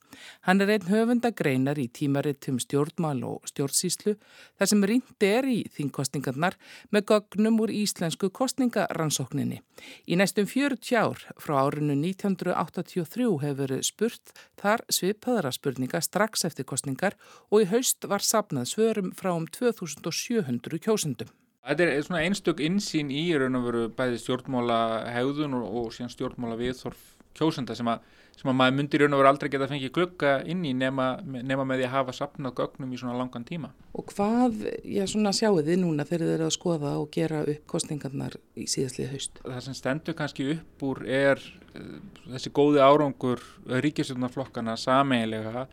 Hann 0.48 0.62
er 0.64 0.74
einn 0.76 0.90
höfundagreinar 0.90 1.80
í 1.80 1.88
tímarittum 1.88 2.60
stjórnmál 2.60 3.24
og 3.28 3.48
stjórnsíslu 3.52 4.18
þar 4.60 4.72
sem 4.72 4.84
rindi 4.92 5.32
er 5.32 5.48
í 5.48 5.58
þingkostningarnar 5.78 6.60
með 6.92 7.08
gögnum 7.14 7.62
úr 7.64 7.74
íslensku 7.74 8.32
kostningarannsókninni. 8.36 9.62
Í 10.08 10.20
næstum 10.20 10.48
40 10.50 11.00
ár 11.00 11.24
frá 11.42 11.58
árinu 11.64 11.96
1983 12.00 13.32
hefur 13.46 13.76
spurt 13.86 14.36
þar 14.60 14.84
svipaðara 14.92 15.52
spurninga 15.56 16.02
strax 16.04 16.46
eftir 16.48 16.68
kostningar 16.68 17.16
og 17.52 17.64
í 17.64 17.70
haust 17.72 18.08
var 18.10 18.24
sapnað 18.24 18.70
svörum 18.72 19.05
kjósendum 19.06 19.14
frá 19.14 19.36
um 19.36 19.46
2700 19.48 20.80
kjósendum. 20.80 21.30
Þetta 21.66 21.84
er 21.84 22.04
svona 22.06 22.26
einstök 22.26 22.60
insýn 22.62 23.10
í 23.10 23.34
raun 23.38 23.58
og 23.58 23.66
veru 23.66 23.88
bæði 23.90 24.20
stjórnmála 24.22 25.12
hegðun 25.14 25.56
og, 25.58 25.66
og 25.66 25.94
síðan 25.94 26.14
stjórnmála 26.14 26.58
viðþorf 26.60 27.16
kjósenda 27.36 27.76
sem 27.76 27.88
að, 27.90 28.04
sem 28.38 28.50
að 28.52 28.56
maður 28.60 28.76
myndir 28.78 29.02
raun 29.02 29.16
og 29.16 29.20
veru 29.20 29.30
aldrei 29.32 29.50
geta 29.50 29.68
fengið 29.68 29.92
glögga 29.92 30.36
inn 30.46 30.62
í 30.64 30.76
nema, 30.78 31.20
nema 31.26 31.66
með 31.66 31.82
því 31.82 31.88
að 31.88 31.96
hafa 31.96 32.14
sapnað 32.14 32.56
gögnum 32.60 32.94
í 32.94 33.00
svona 33.02 33.18
langan 33.18 33.48
tíma. 33.48 33.72
Og 33.98 34.06
hvað, 34.14 34.62
já 34.86 35.08
svona 35.10 35.34
sjáu 35.34 35.58
þið 35.66 35.82
núna 35.82 36.06
þegar 36.06 36.28
þið 36.28 36.36
eru 36.36 36.46
að 36.46 36.56
skoða 36.60 36.94
og 37.02 37.10
gera 37.12 37.42
upp 37.42 37.66
kostningarnar 37.74 38.38
í 38.54 38.68
síðastlið 38.70 39.12
haust? 39.16 39.42
Það 39.42 39.66
sem 39.66 39.80
stendur 39.82 40.20
kannski 40.22 40.48
upp 40.54 40.86
úr 40.86 41.02
er 41.10 41.42
uh, 41.42 41.98
þessi 42.36 42.54
góði 42.54 42.86
árangur 42.86 43.42
ríkisjónarflokkana 43.66 44.78
sameiginlega 44.78 45.66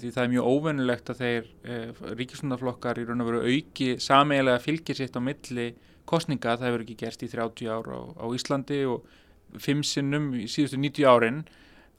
því 0.00 0.10
það 0.14 0.24
er 0.24 0.32
mjög 0.34 0.50
óvennulegt 0.50 1.10
að 1.12 1.20
þeir 1.20 1.48
eh, 1.64 2.02
ríkisundaflokkar 2.18 3.00
í 3.00 3.06
raun 3.08 3.24
og 3.24 3.30
veru 3.30 3.40
auki 3.46 3.88
sameigilega 4.02 4.62
fylgir 4.64 4.98
sitt 4.98 5.16
á 5.16 5.20
milli 5.22 5.70
kostninga, 6.10 6.56
það 6.58 6.68
hefur 6.68 6.84
ekki 6.84 6.98
gerst 7.00 7.24
í 7.24 7.30
30 7.30 7.70
ára 7.70 7.98
á, 7.98 8.02
á 8.18 8.26
Íslandi 8.34 8.80
og 8.90 9.06
fimm 9.62 9.82
sinnum 9.86 10.30
í 10.38 10.46
síðustu 10.50 10.78
90 10.80 11.10
árin. 11.10 11.42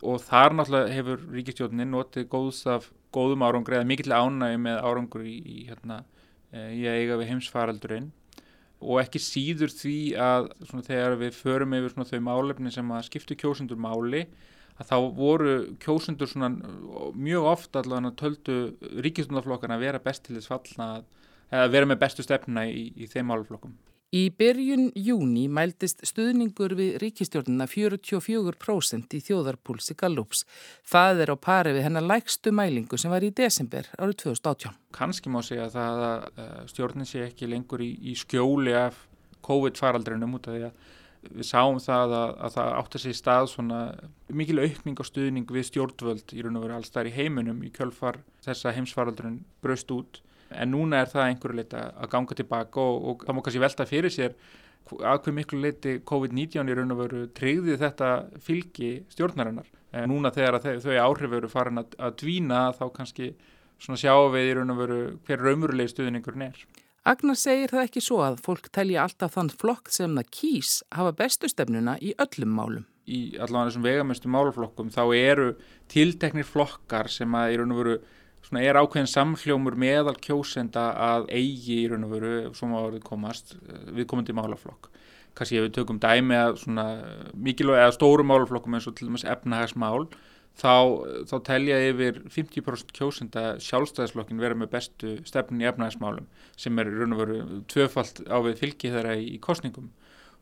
Og 0.02 0.24
þar 0.26 0.56
náttúrulega 0.58 0.96
hefur 0.96 1.26
ríkistjónin 1.36 1.92
notið 1.94 2.26
góðs 2.32 2.64
af 2.70 2.90
góðum 3.14 3.44
árangur 3.46 3.78
eða 3.78 3.90
mikill 3.90 4.16
ánægi 4.16 4.58
með 4.64 4.80
árangur 4.82 5.28
í, 5.28 5.36
í, 5.38 5.58
hérna, 5.70 6.02
eh, 6.52 6.72
í 6.74 6.88
að 6.90 6.98
eiga 7.04 7.20
við 7.22 7.32
heimsfaraldurinn. 7.36 8.10
Og 8.82 8.98
ekki 9.04 9.22
síður 9.22 9.70
því 9.78 9.98
að 10.18 10.48
svona, 10.66 10.88
þegar 10.88 11.20
við 11.22 11.38
förum 11.38 11.76
yfir 11.78 12.08
þau 12.10 12.24
málefni 12.26 12.74
sem 12.74 12.96
að 12.96 13.06
skiptu 13.12 13.38
kjósundur 13.38 13.78
máli 13.78 14.26
að 14.82 14.90
þá 14.90 14.98
voru 15.16 15.54
kjósundur 15.84 16.30
svona 16.30 16.50
mjög 17.14 17.48
ofta 17.54 17.84
allavega 17.84 18.16
töldu 18.20 18.58
ríkistundaflokkana 19.06 19.78
að 19.78 19.86
vera 19.88 20.04
best 20.04 20.26
til 20.26 20.38
þess 20.40 20.52
fallna 20.52 20.92
að 21.52 21.72
vera 21.74 21.88
með 21.88 22.02
bestu 22.02 22.26
stefna 22.26 22.66
í, 22.68 22.92
í 22.96 23.08
þeim 23.12 23.34
álflokkum. 23.36 23.74
Í 24.12 24.26
byrjun 24.36 24.90
júni 25.00 25.46
mæltist 25.48 26.02
stuðningur 26.04 26.74
við 26.76 26.98
ríkistjórnuna 27.00 27.64
44% 27.72 29.16
í 29.16 29.22
þjóðarpúlsi 29.24 29.96
Gallups. 30.00 30.42
Það 30.84 31.24
er 31.24 31.32
á 31.32 31.38
pari 31.40 31.72
við 31.78 31.86
hennar 31.88 32.04
lækstu 32.04 32.52
mælingu 32.52 33.00
sem 33.00 33.14
var 33.14 33.24
í 33.24 33.32
desember 33.32 33.88
árið 33.96 34.18
2018. 34.26 34.76
Kanski 34.98 35.32
má 35.32 35.40
segja 35.48 35.70
að 35.70 35.78
það 35.78 36.04
að 36.10 36.68
stjórnin 36.74 37.08
sé 37.08 37.24
ekki 37.30 37.48
lengur 37.54 37.86
í, 37.86 37.94
í 38.12 38.18
skjóli 38.20 38.76
af 38.76 39.00
COVID-faraldrinum 39.48 40.36
út 40.36 40.52
af 40.52 40.58
því 40.58 40.68
að 40.68 40.92
við 41.30 41.46
sáum 41.46 41.78
það 41.82 42.16
að, 42.18 42.32
að 42.42 42.56
það 42.56 42.74
átti 42.80 42.98
að 42.98 43.04
sé 43.06 43.14
stað 43.18 43.50
svona 43.52 43.80
mikil 44.42 44.64
aukning 44.64 45.00
og 45.02 45.08
stuðning 45.08 45.54
við 45.54 45.68
stjórnvöld 45.70 46.34
í 46.34 46.42
raun 46.42 46.58
og 46.58 46.66
veru 46.66 46.78
alls 46.80 46.94
þar 46.94 47.12
í 47.12 47.16
heiminum 47.16 47.62
í 47.62 47.70
kjölfar 47.76 48.20
þess 48.46 48.66
að 48.66 48.80
heimsfaraldurinn 48.80 49.42
braust 49.62 49.94
út 49.94 50.22
en 50.52 50.74
núna 50.74 51.04
er 51.04 51.12
það 51.12 51.30
einhverju 51.30 51.60
leita 51.60 51.86
að 51.96 52.12
ganga 52.16 52.38
tilbaka 52.38 52.84
og, 52.84 53.06
og 53.08 53.26
það 53.28 53.38
má 53.38 53.44
kannski 53.46 53.64
velta 53.64 53.88
fyrir 53.88 54.14
sér 54.14 54.36
að 55.00 55.22
hver 55.24 55.36
miklu 55.36 55.62
leiti 55.62 55.94
COVID-19 56.08 56.72
í 56.72 56.76
raun 56.76 56.94
og 56.96 57.02
veru 57.04 57.22
treyði 57.38 57.78
þetta 57.80 58.10
fylgi 58.44 58.92
stjórnarinnar. 59.14 59.70
En 59.96 60.10
núna 60.12 60.32
þegar 60.34 60.60
þau 60.84 60.96
áhrif 61.06 61.32
veru 61.32 61.50
farin 61.52 61.82
að, 61.84 61.96
að 62.00 62.18
dvína 62.24 62.62
þá 62.76 62.86
kannski 62.96 63.32
svona 63.82 64.00
sjáum 64.00 64.32
við 64.34 64.50
í 64.50 64.56
raun 64.58 64.74
og 64.74 64.82
veru 64.82 65.00
hver 65.28 65.46
raumurulegi 65.46 65.94
stuðningurinn 65.94 66.48
er. 66.50 66.66
Agnar 67.02 67.34
segir 67.34 67.72
það 67.74 67.88
ekki 67.88 68.02
svo 68.06 68.20
að 68.22 68.36
fólk 68.46 68.68
telja 68.78 69.02
alltaf 69.02 69.34
þann 69.34 69.48
flokk 69.58 69.90
sem 69.90 70.14
það 70.20 70.28
kýs 70.38 70.74
hafa 70.94 71.14
bestu 71.18 71.50
stefnuna 71.50 71.96
í 71.98 72.12
öllum 72.22 72.52
málum. 72.54 72.84
Í 73.10 73.40
allavega 73.42 73.72
þessum 73.72 73.86
vegamestu 73.88 74.30
málflokkum 74.30 74.92
þá 74.94 75.02
eru 75.18 75.48
tilteknir 75.90 76.46
flokkar 76.46 77.10
sem 77.10 77.34
að 77.34 77.56
í 77.56 77.58
raun 77.58 77.74
og 77.74 77.80
veru 77.82 77.96
svona, 78.46 78.62
er 78.62 78.78
ákveðin 78.78 79.10
samhljómur 79.10 79.80
meðal 79.82 80.14
kjósenda 80.22 80.84
að 81.08 81.26
eigi 81.34 81.80
í 81.80 81.88
raun 81.90 82.06
og 82.06 82.14
veru 82.14 82.36
sem 82.60 82.76
að 82.78 82.86
verið 82.92 83.04
komast 83.10 83.56
eh, 83.58 83.82
við 83.98 84.08
komandi 84.14 84.38
málaflokk. 84.38 84.92
Kanski 85.34 85.58
ef 85.58 85.66
við 85.66 85.76
tökum 85.80 85.98
dæmi 86.04 86.38
að 86.38 86.62
mikilvæg 87.34 87.82
eða 87.82 87.98
stóru 87.98 88.28
málaflokkum 88.30 88.78
eins 88.78 88.86
og 88.92 89.00
til 89.00 89.10
dæmis 89.10 89.26
efnahagsmál 89.26 90.06
þá, 90.60 90.74
þá 91.30 91.36
telja 91.48 91.80
yfir 91.90 92.22
50% 92.32 92.94
kjósenda 92.98 93.46
sjálfstæðisflokkin 93.64 94.42
vera 94.42 94.58
með 94.58 94.74
bestu 94.76 95.16
stefnin 95.28 95.64
í 95.64 95.70
efnaðismálum 95.70 96.28
sem 96.60 96.82
er 96.82 96.92
raun 96.92 97.16
og 97.16 97.24
veru 97.24 97.40
tvöfalt 97.72 98.24
á 98.28 98.38
við 98.46 98.62
fylgi 98.62 98.94
þeirra 98.94 99.18
í, 99.20 99.28
í 99.36 99.42
kostningum. 99.44 99.90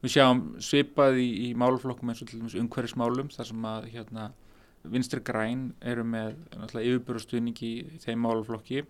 Við 0.04 0.16
sjáum 0.16 0.44
svipað 0.64 1.20
í, 1.20 1.30
í 1.50 1.54
málflokkum 1.60 2.12
eins 2.12 2.24
og 2.24 2.30
til 2.30 2.40
dæmis 2.40 2.58
umhverfismálum 2.60 3.32
þar 3.36 3.52
sem 3.52 3.70
að 3.74 3.90
hérna, 3.96 4.32
Vinstri 4.90 5.20
græn 5.28 5.74
eru 5.84 6.06
með 6.08 6.38
yfirbúrustuðning 6.80 7.58
í 7.68 7.74
þeim 8.00 8.22
málaflokki 8.24 8.86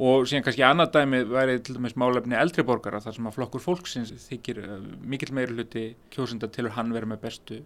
og 0.00 0.24
síðan 0.26 0.46
kannski 0.46 0.64
annað 0.64 0.94
dæmi 0.96 1.20
væri 1.28 1.58
til 1.62 1.76
dæmis 1.76 1.94
málefni 2.00 2.34
eldri 2.34 2.64
borgara 2.66 3.02
þar 3.04 3.14
sem 3.14 3.28
að 3.28 3.36
flokkur 3.36 3.62
fólksins 3.62 4.10
þykir 4.26 4.62
uh, 4.64 4.80
mikill 5.06 5.34
meiri 5.36 5.54
hluti 5.54 5.84
kjósunda 6.10 6.48
til 6.50 6.70
hann 6.74 6.90
vera 6.94 7.06
með 7.06 7.22
bestu 7.28 7.60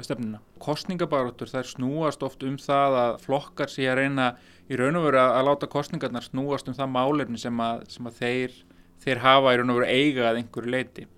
stefnuna. 0.00 0.40
Kostningabaróttur 0.62 1.50
þær 1.50 1.68
snúast 1.68 2.22
oft 2.24 2.44
um 2.46 2.58
það 2.60 2.98
að 3.02 3.16
flokkar 3.26 3.72
sé 3.72 3.88
að 3.90 3.98
reyna 4.00 4.28
í 4.70 4.78
raun 4.80 4.96
og 5.00 5.08
veru 5.08 5.20
að 5.22 5.48
láta 5.50 5.68
kostningarnar 5.70 6.24
snúast 6.24 6.70
um 6.70 6.76
það 6.76 6.94
málefni 6.94 7.40
sem 7.40 7.60
að, 7.60 7.84
sem 7.92 8.08
að 8.08 8.20
þeir, 8.22 8.54
þeir 9.04 9.24
hafa 9.26 9.52
í 9.52 9.60
raun 9.60 9.74
og 9.74 9.80
veru 9.80 9.90
eiga 9.92 10.30
að 10.30 10.40
einhverju 10.40 10.72
leiti 10.72 11.08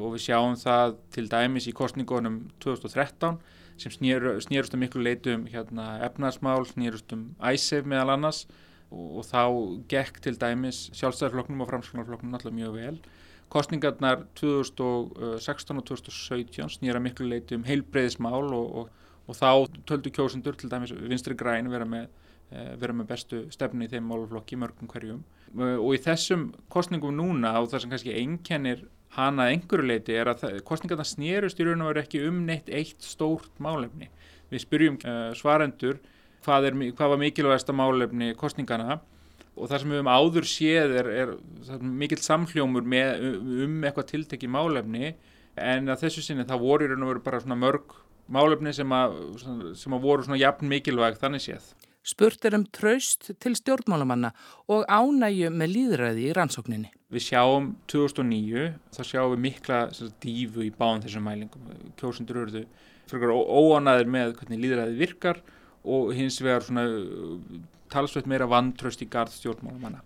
og 0.00 0.14
við 0.14 0.24
sjáum 0.28 0.56
það 0.56 0.94
til 1.14 1.26
dæmis 1.30 1.68
í 1.68 1.74
kostningunum 1.76 2.40
2013 2.62 3.38
sem 3.80 3.94
snýrust 3.94 4.76
um 4.76 4.82
miklu 4.82 5.02
leitum 5.04 5.46
hérna, 5.48 5.94
efnarsmál, 6.04 6.64
snýrust 6.68 7.12
um 7.16 7.30
æsef 7.40 7.88
meðal 7.88 8.14
annars 8.16 8.44
og, 8.90 9.20
og 9.20 9.26
þá 9.28 9.42
gekk 9.90 10.20
til 10.24 10.36
dæmis 10.40 10.88
sjálfstæðarflokknum 10.98 11.64
og 11.64 11.70
framskonarflokknum 11.70 12.36
alltaf 12.36 12.54
mjög 12.54 12.76
vel. 12.76 12.96
Kostningarnar 13.50 14.24
2016 14.38 15.80
og 15.80 15.86
2017 15.88 16.70
snýra 16.76 17.02
miklu 17.02 17.26
leiti 17.28 17.58
um 17.58 17.66
heilbreyðismál 17.66 18.52
og, 18.54 18.76
og, 18.82 19.10
og 19.26 19.38
þá 19.38 19.50
töldu 19.90 20.12
kjósundur 20.14 20.58
til 20.58 20.70
dæmis 20.70 20.94
vinstri 20.94 21.34
græn 21.38 21.70
vera 21.72 21.88
með, 21.88 22.06
eh, 22.54 22.72
vera 22.78 22.94
með 22.94 23.10
bestu 23.10 23.42
stefni 23.50 23.88
í 23.88 23.92
þeim 23.92 24.06
máluflokki 24.06 24.58
mörgum 24.60 24.90
hverjum 24.90 25.24
og 25.58 25.90
í 25.96 25.98
þessum 25.98 26.50
kostningum 26.70 27.16
núna 27.16 27.56
og 27.58 27.72
það 27.72 27.82
sem 27.82 27.92
kannski 27.94 28.16
einkennir 28.20 28.84
hana 29.16 29.48
einhverju 29.50 29.88
leiti 29.88 30.14
er 30.14 30.30
að 30.30 30.60
kostningarna 30.66 31.06
snýrust 31.06 31.58
í 31.58 31.66
raun 31.66 31.82
og 31.82 31.90
veru 31.90 32.02
ekki 32.04 32.22
um 32.28 32.44
neitt 32.46 32.70
eitt 32.70 33.02
stórt 33.02 33.50
málefni. 33.58 34.06
Við 34.50 34.62
spyrjum 34.62 34.98
uh, 35.02 35.30
svarendur 35.34 35.98
hvað, 36.44 36.68
er, 36.68 36.78
hvað 36.94 37.12
var 37.14 37.20
mikilvægasta 37.24 37.74
málefni 37.74 38.30
kostningana 38.38 39.00
og 39.60 39.68
það 39.68 39.82
sem 39.82 39.92
við 39.92 40.00
höfum 40.00 40.12
áður 40.14 40.46
séð 40.48 40.94
er, 41.02 41.10
er, 41.22 41.32
er 41.74 41.82
mikill 42.02 42.22
samhljómur 42.24 42.86
með, 42.88 43.26
um 43.66 43.82
eitthvað 43.84 44.08
tiltekki 44.14 44.48
málefni 44.50 45.12
en 45.60 45.92
að 45.92 46.06
þessu 46.06 46.24
sinni 46.24 46.48
það 46.48 46.64
voru 46.64 46.86
í 46.86 46.90
raun 46.90 47.04
og 47.04 47.12
veru 47.12 47.24
bara 47.26 47.42
svona 47.42 47.58
mörg 47.60 47.98
málefni 48.30 48.72
sem 48.74 48.94
að, 48.94 49.18
sem 49.76 49.96
að 49.96 50.04
voru 50.06 50.26
svona 50.26 50.40
jafn 50.40 50.70
mikilvæg 50.70 51.18
þannig 51.20 51.44
séð. 51.44 51.70
Spurt 52.10 52.46
er 52.48 52.56
um 52.56 52.64
traust 52.72 53.28
til 53.42 53.52
stjórnmálamanna 53.58 54.30
og 54.72 54.86
ánægju 54.88 55.50
með 55.52 55.72
líðræði 55.74 56.22
í 56.30 56.36
rannsókninni. 56.36 56.88
Við 57.12 57.26
sjáum 57.26 57.74
2009, 57.92 58.70
þá 58.96 59.00
sjáum 59.04 59.34
við 59.34 59.42
mikla 59.44 59.80
dífu 60.22 60.64
í 60.64 60.70
báðum 60.78 61.02
þessum 61.04 61.26
mælingum. 61.28 61.66
Kjósundur 62.00 62.40
eruðu 62.44 62.64
fyrir 63.10 63.34
óanæðir 63.34 64.08
með 64.14 64.32
hvernig 64.38 64.62
líðræði 64.64 64.96
virkar 65.02 65.42
og 65.84 66.14
hins 66.16 66.40
vegar 66.40 66.64
svona 66.64 66.86
talsveit 67.92 68.28
meira 68.30 68.48
vantraust 68.50 69.02
í 69.02 69.08
gard 69.10 69.32
stjórnmálumanna. 69.34 70.02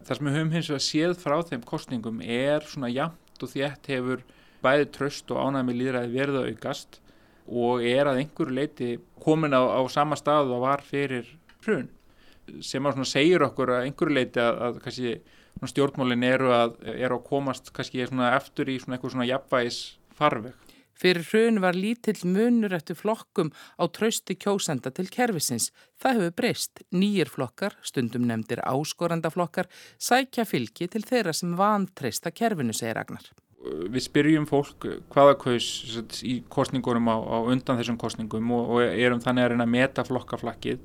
Það 0.00 0.16
sem 0.16 0.28
við 0.28 0.36
höfum 0.38 0.52
hins 0.56 0.70
vegar 0.72 0.84
séð 0.86 1.14
frá 1.20 1.36
þeim 1.50 1.64
kostningum 1.68 2.22
er 2.24 2.64
svona 2.68 2.88
jæmt 2.88 3.44
og 3.44 3.52
þétt 3.52 3.90
hefur 3.92 4.24
bæði 4.64 4.88
traust 4.94 5.30
og 5.32 5.40
ánæði 5.40 5.66
með 5.68 5.80
líðræði 5.80 6.12
verða 6.14 6.44
aukast 6.48 7.00
og 7.50 7.84
er 7.84 8.08
að 8.08 8.22
einhverju 8.22 8.56
leiti 8.56 8.90
komin 9.20 9.56
á, 9.56 9.60
á 9.60 9.80
sama 9.92 10.16
stað 10.16 10.52
og 10.54 10.64
var 10.64 10.84
fyrir 10.86 11.28
hrun 11.64 11.88
sem 12.64 12.86
að 12.86 13.04
segir 13.08 13.44
okkur 13.46 13.74
að 13.76 13.86
einhverju 13.88 14.16
leiti 14.16 14.42
að, 14.42 14.60
að 14.66 14.80
kannski, 14.84 15.14
stjórnmálin 15.70 16.26
eru 16.26 16.52
að, 16.54 16.76
eru 16.94 17.18
að 17.18 17.26
komast 17.28 17.70
kannski 17.76 18.02
eftir 18.06 18.72
í 18.72 18.78
svona 18.80 18.96
eitthvað 18.96 19.14
svona 19.14 19.28
jafnvægis 19.28 19.80
farveg. 20.16 20.54
Fyrir 21.00 21.24
hrun 21.30 21.62
var 21.64 21.76
lítill 21.78 22.26
munur 22.28 22.74
eftir 22.76 22.98
flokkum 22.98 23.48
á 23.80 23.88
trausti 23.88 24.36
kjósenda 24.36 24.92
til 24.92 25.08
kervisins. 25.08 25.70
Það 26.00 26.18
hefur 26.18 26.34
breyst. 26.36 26.82
Nýjir 26.92 27.30
flokkar, 27.32 27.76
stundum 27.80 28.26
nefndir 28.28 28.60
áskorandaflokkar, 28.68 29.70
sækja 29.96 30.44
fylgi 30.44 30.90
til 30.92 31.06
þeirra 31.08 31.32
sem 31.36 31.54
vantreista 31.56 32.32
kervinu, 32.34 32.76
segir 32.76 33.00
Agnar. 33.00 33.30
Við 33.60 34.04
spyrjum 34.06 34.46
fólk 34.48 34.86
hvaða 35.12 35.36
kaus 35.40 35.66
í 36.24 36.38
kostningunum 36.52 37.08
á, 37.12 37.16
á 37.16 37.36
undan 37.48 37.80
þessum 37.80 37.98
kostningum 38.00 38.52
og, 38.56 38.70
og 38.76 38.84
erum 38.84 39.20
þannig 39.20 39.44
að 39.44 39.50
reyna 39.52 39.66
að 39.66 39.74
meta 39.74 40.04
flokkaflakkið. 40.08 40.80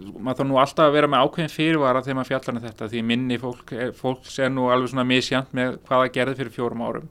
Maður 0.00 0.38
þarf 0.38 0.48
nú 0.48 0.58
alltaf 0.58 0.88
að 0.88 0.94
vera 0.96 1.10
með 1.10 1.26
ákveðin 1.26 1.52
fyrirvara 1.54 2.02
þegar 2.02 2.18
maður 2.18 2.30
fjallar 2.30 2.56
um 2.56 2.64
þetta 2.64 2.88
því 2.90 3.02
minni 3.06 3.38
fólk, 3.38 3.74
fólk 3.98 4.26
sé 4.30 4.48
nú 4.50 4.70
alveg 4.72 4.94
svona 4.94 5.06
misjant 5.06 5.50
með 5.54 5.76
hvaða 5.90 6.12
gerði 6.14 6.38
fyrir 6.38 6.54
fjórum 6.54 6.86
árum. 6.86 7.10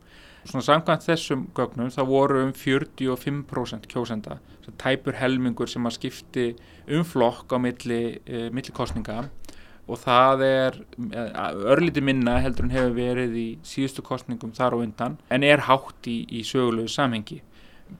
Svona 0.49 0.65
samkvæmt 0.65 1.03
þessum 1.05 1.41
gögnum 1.53 1.91
þá 1.93 1.99
voru 2.09 2.39
um 2.47 2.53
45% 2.57 3.83
kjósenda, 3.91 4.39
tæpur 4.81 5.17
helmingur 5.19 5.69
sem 5.69 5.85
að 5.85 5.97
skipti 5.99 6.45
um 6.89 7.03
flokk 7.05 7.53
á 7.53 7.57
milli, 7.62 8.17
e, 8.25 8.47
milli 8.49 8.73
kostninga 8.73 9.27
og 9.89 9.97
það 10.03 10.43
er 10.45 10.79
eh, 11.09 11.38
örlíti 11.73 12.01
minna 12.05 12.38
heldur 12.43 12.67
en 12.67 12.73
hefur 12.73 12.95
verið 12.97 13.38
í 13.38 13.47
síðustu 13.65 14.03
kostningum 14.05 14.53
þar 14.57 14.77
og 14.77 14.83
undan 14.85 15.17
en 15.33 15.45
er 15.45 15.65
hátt 15.65 16.09
í, 16.09 16.21
í 16.29 16.43
sögulegu 16.45 16.91
samhengi. 16.93 17.39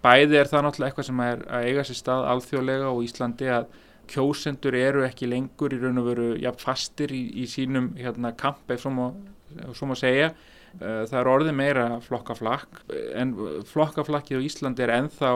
Bæði 0.04 0.38
er 0.38 0.50
það 0.50 0.66
náttúrulega 0.68 0.92
eitthvað 0.92 1.08
sem 1.08 1.24
er 1.26 1.42
að 1.50 1.70
eiga 1.70 1.86
sér 1.88 1.98
stað 1.98 2.28
alþjóðlega 2.34 2.92
og 2.92 3.02
Íslandi 3.08 3.50
að 3.54 3.72
kjósendur 4.10 4.78
eru 4.78 5.06
ekki 5.06 5.30
lengur 5.30 5.74
í 5.74 5.82
raun 5.82 6.02
og 6.02 6.12
veru 6.12 6.30
ja, 6.42 6.54
fastir 6.58 7.14
í, 7.14 7.24
í 7.42 7.50
sínum 7.50 7.92
hérna, 7.98 8.36
kamp 8.38 8.70
ef 8.74 8.86
svo 8.86 9.90
má 9.90 9.98
segja 9.98 10.32
það 10.80 11.18
er 11.20 11.30
orðið 11.32 11.56
meira 11.58 11.86
flokkaflakk 12.06 12.82
en 13.18 13.36
flokkaflakkið 13.68 14.42
á 14.42 14.46
Íslandi 14.46 14.86
er 14.86 14.94
enþá 14.96 15.32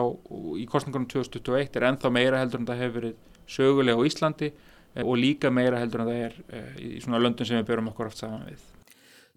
í 0.60 0.66
kostningunum 0.70 1.08
2021 1.10 1.78
er 1.80 1.88
enþá 1.90 2.12
meira 2.14 2.42
heldur 2.42 2.62
en 2.62 2.68
það 2.68 2.82
hefur 2.84 3.00
verið 3.00 3.22
sögulega 3.46 3.98
á 4.00 4.06
Íslandi 4.08 4.50
eh, 4.50 5.02
og 5.04 5.18
líka 5.18 5.50
meira 5.50 5.80
heldur 5.80 6.04
en 6.04 6.10
það 6.10 6.22
er 6.28 6.38
eh, 6.48 6.70
í 6.78 7.02
svona 7.04 7.20
löndun 7.22 7.48
sem 7.48 7.60
við 7.60 7.68
börum 7.70 7.90
okkur 7.92 8.10
oft 8.10 8.22
saman 8.22 8.46
við. 8.48 8.62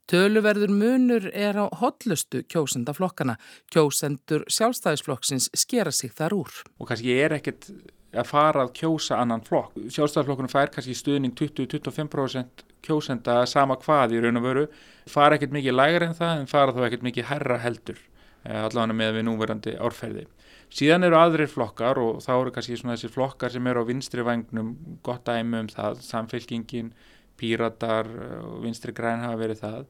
Töluverður 0.07 0.71
munur 0.71 1.27
er 1.35 1.57
á 1.59 1.67
hotlustu 1.81 2.45
kjósendaflokkana. 2.47 3.35
Kjósendur 3.73 4.45
sjálfstæðisflokksins 4.47 5.49
skera 5.51 5.91
sig 5.91 6.13
þar 6.15 6.37
úr. 6.37 6.53
Og 6.79 6.87
kannski 6.87 7.11
er 7.11 7.35
ekkert 7.35 7.67
að 8.15 8.29
fara 8.29 8.63
að 8.63 8.71
kjósa 8.79 9.19
annan 9.19 9.43
flokk. 9.43 9.75
Sjálfstæðisflokkunum 9.75 10.53
fær 10.53 10.71
kannski 10.71 10.95
stuðning 10.95 11.35
20-25% 11.35 12.63
kjósenda 12.87 13.41
sama 13.49 13.77
hvað 13.81 14.15
í 14.15 14.21
raun 14.23 14.39
og 14.39 14.47
veru 14.47 14.65
fara 15.11 15.37
ekkert 15.37 15.55
mikið 15.55 15.77
lægri 15.77 16.07
en 16.09 16.17
það 16.17 16.41
en 16.41 16.49
fara 16.51 16.75
þá 16.75 16.81
ekkert 16.87 17.05
mikið 17.07 17.29
herra 17.31 17.59
heldur 17.63 17.99
eh, 17.99 18.63
allavega 18.63 18.97
með 19.01 19.13
við 19.19 19.27
núverandi 19.27 19.75
árferði. 19.77 20.25
Síðan 20.67 21.07
eru 21.07 21.15
aðrir 21.15 21.47
flokkar 21.47 21.99
og 22.01 22.17
þá 22.25 22.31
eru 22.33 22.51
kannski 22.55 22.75
svona 22.79 22.97
þessi 22.97 23.13
flokkar 23.13 23.53
sem 23.53 23.67
eru 23.71 23.85
á 23.85 23.87
vinstri 23.87 24.25
vagnum 24.27 24.73
gott 25.05 25.23
dæmi 25.27 25.61
um 25.63 25.69
það, 25.71 26.01
samfélkingin, 26.03 26.91
píratar 27.39 28.09
og 28.41 28.63
vinstri 28.65 28.91
græn 28.97 29.23
hafa 29.23 29.39
verið 29.39 29.61
það 29.61 29.83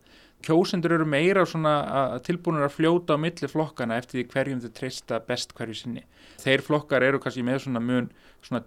kjósendur 0.45 0.93
eru 0.97 1.05
meira 1.09 1.43
tilbúinur 2.25 2.67
að 2.67 2.75
fljóta 2.75 3.17
á 3.17 3.21
milli 3.21 3.49
flokkana 3.49 3.97
eftir 3.97 4.19
því 4.19 4.25
hverjum 4.33 4.61
þau 4.63 4.71
treysta 4.77 5.19
best 5.27 5.53
hverju 5.57 5.75
sinni. 5.75 6.03
Þeir 6.43 6.63
flokkar 6.65 7.03
eru 7.03 7.19
kannski 7.21 7.43
með 7.45 7.63
svona 7.65 7.81
mun 7.83 8.09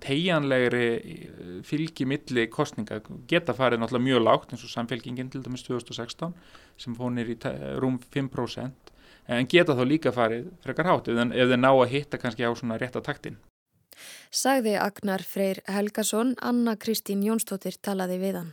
tegjanlegri 0.02 0.86
eh, 0.98 1.58
fylgi 1.64 2.06
milli 2.08 2.46
kostninga, 2.52 3.00
geta 3.30 3.54
farið 3.56 3.80
náttúrulega 3.80 4.08
mjög 4.08 4.24
lágt 4.26 4.52
eins 4.52 4.64
og 4.66 4.72
samfélkingin 4.74 5.30
til 5.32 5.44
dæmis 5.44 5.64
2016 5.68 6.34
sem 6.80 6.96
fónir 6.96 7.30
í 7.30 7.38
rúm 7.80 8.00
5% 8.02 8.96
en 9.30 9.46
geta 9.46 9.76
þá 9.78 9.84
líka 9.86 10.12
farið 10.12 10.50
frekar 10.64 10.90
hátt 10.90 11.08
ef 11.08 11.20
þeir 11.30 11.60
ná 11.60 11.70
að 11.70 11.92
hitta 11.94 12.18
kannski 12.18 12.44
á 12.44 12.52
svona 12.52 12.80
rétta 12.80 13.02
taktin. 13.04 13.38
Sagði 14.30 14.76
Agnar 14.78 15.22
Freyr 15.26 15.60
Helgason, 15.68 16.34
Anna 16.40 16.76
Kristín 16.76 17.22
Jónstóttir 17.26 17.76
talaði 17.82 18.18
við 18.22 18.38
hann. 18.40 18.52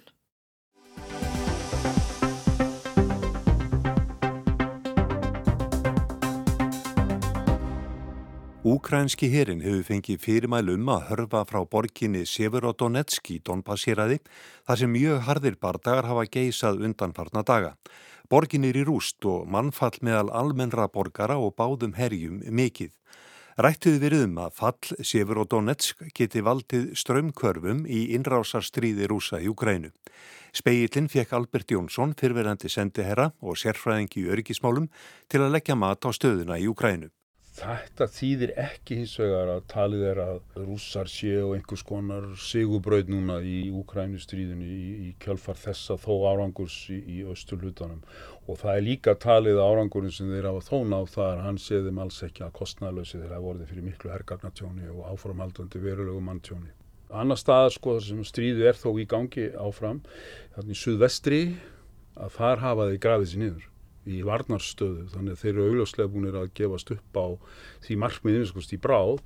Úkrænski 8.67 9.29
herin 9.31 9.61
hefur 9.63 9.85
fengið 9.87 10.17
fyrirmæl 10.19 10.73
um 10.73 10.89
að 10.91 11.03
hörfa 11.07 11.43
frá 11.47 11.61
borginni 11.71 12.25
Severodonetsk 12.27 13.29
í 13.31 13.37
Donbassýraði 13.47 14.17
þar 14.67 14.79
sem 14.81 14.91
mjög 14.91 15.21
harðir 15.23 15.55
bardagar 15.61 16.07
hafa 16.09 16.25
geysað 16.33 16.81
undanfarna 16.83 17.45
daga. 17.47 17.69
Borgin 18.27 18.65
er 18.67 18.75
í 18.75 18.83
rúst 18.83 19.23
og 19.23 19.45
mannfall 19.47 20.01
meðal 20.03 20.33
almennra 20.35 20.89
borgara 20.91 21.37
og 21.39 21.55
báðum 21.55 21.95
herjum 21.95 22.41
mikið. 22.43 22.91
Rættið 23.55 24.01
verið 24.03 24.25
um 24.25 24.41
að 24.43 24.57
fall 24.59 25.05
Severodonetsk 25.13 26.03
geti 26.17 26.43
valdið 26.43 26.89
strömmkörfum 26.99 27.85
í 27.87 28.01
innrásarstríði 28.17 29.07
rúsa 29.07 29.39
í 29.39 29.47
Ukrænu. 29.47 29.93
Speillin 30.51 31.07
fekk 31.07 31.37
Albert 31.39 31.71
Jónsson 31.71 32.17
fyrverandi 32.19 32.67
sendiherra 32.67 33.31
og 33.39 33.55
sérfræðingi 33.63 34.25
í 34.25 34.31
örgismálum 34.35 34.91
til 35.31 35.45
að 35.45 35.55
leggja 35.55 35.79
mat 35.79 36.03
á 36.03 36.11
stöðuna 36.11 36.59
í 36.59 36.67
Ukrænu. 36.67 37.13
Þetta 37.57 38.05
þýðir 38.13 38.51
ekki 38.61 38.99
hins 38.99 39.15
vegar 39.17 39.49
að 39.49 39.63
talið 39.71 40.01
er 40.11 40.19
að 40.21 40.59
rússar 40.61 41.07
séu 41.09 41.55
einhvers 41.55 41.81
konar 41.89 42.27
sigubraud 42.37 43.07
núna 43.09 43.39
í 43.41 43.71
Úkrænustríðinu 43.73 44.67
í, 44.67 44.89
í 45.07 45.13
kjölfar 45.23 45.57
þessa 45.57 45.95
þó 45.97 46.11
árangurs 46.29 46.75
í, 46.93 46.99
í 47.15 47.23
austurlutanum 47.25 48.03
og 48.45 48.59
það 48.61 48.73
er 48.75 48.85
líka 48.85 49.15
talið 49.23 49.61
árangurinn 49.63 50.13
sem 50.13 50.29
þeir 50.29 50.51
hafa 50.51 50.61
þóna 50.67 50.99
á 51.01 51.03
það 51.15 51.31
að 51.31 51.41
hann 51.47 51.57
séð 51.63 51.87
þeim 51.89 52.01
alls 52.03 52.19
ekki 52.27 52.45
að 52.45 52.53
kostnæðlösi 52.59 53.15
þegar 53.15 53.33
það 53.33 53.47
vorði 53.47 53.69
fyrir 53.71 53.87
miklu 53.87 54.13
hergagnatjóni 54.13 54.91
og 54.93 55.07
áframhaldandi 55.15 55.81
verulegu 55.81 56.21
manntjóni. 56.27 56.69
Annar 57.09 57.41
staðar 57.41 57.73
sko 57.73 57.95
sem 58.03 58.19
stríðu 58.27 58.67
er 58.69 58.77
þó 58.77 58.91
í 59.01 59.07
gangi 59.09 59.47
áfram, 59.57 60.03
þannig 60.53 60.77
í 60.77 60.81
suðvestri 60.83 61.41
að 62.21 62.37
þar 62.37 62.63
hafa 62.67 62.87
þeir 62.91 63.01
grafið 63.07 63.33
sér 63.33 63.43
niður 63.45 63.67
í 64.07 64.21
varnarstöðu 64.27 65.09
þannig 65.13 65.35
að 65.35 65.43
þeir 65.43 65.53
eru 65.53 65.67
augljóslega 65.67 66.13
búinir 66.13 66.39
að 66.39 66.53
gefast 66.57 66.93
upp 66.95 67.19
á 67.19 67.27
því 67.85 67.99
markmiðinu 68.03 68.49
skoðst 68.51 68.75
í 68.77 68.81
bráð 68.81 69.21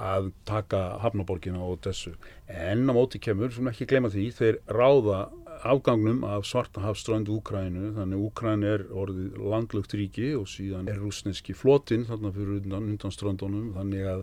að 0.00 0.30
taka 0.46 0.80
Hafnaborgina 1.02 1.62
og 1.66 1.80
þessu 1.82 2.12
en 2.46 2.86
á 2.86 2.92
móti 2.94 3.18
kemur, 3.22 3.50
sem 3.50 3.66
ekki 3.70 3.88
glema 3.90 4.10
því 4.12 4.26
þeir 4.36 4.60
ráða 4.70 5.24
afgangnum 5.60 6.24
af 6.24 6.46
Svartahafströnd 6.48 7.28
Úkrænu 7.28 7.90
þannig 7.96 8.22
Úkræn 8.24 8.64
er 8.64 8.84
orðið 8.96 9.36
landlugt 9.52 9.94
ríki 9.96 10.30
og 10.38 10.46
síðan 10.48 10.88
er 10.88 11.00
rúsneski 11.02 11.54
flotin 11.56 12.06
þarna 12.08 12.32
fyrir 12.32 12.60
undan, 12.60 12.86
undan 12.94 13.14
ströndunum. 13.14 13.72
Þannig 13.76 14.06
að 14.08 14.22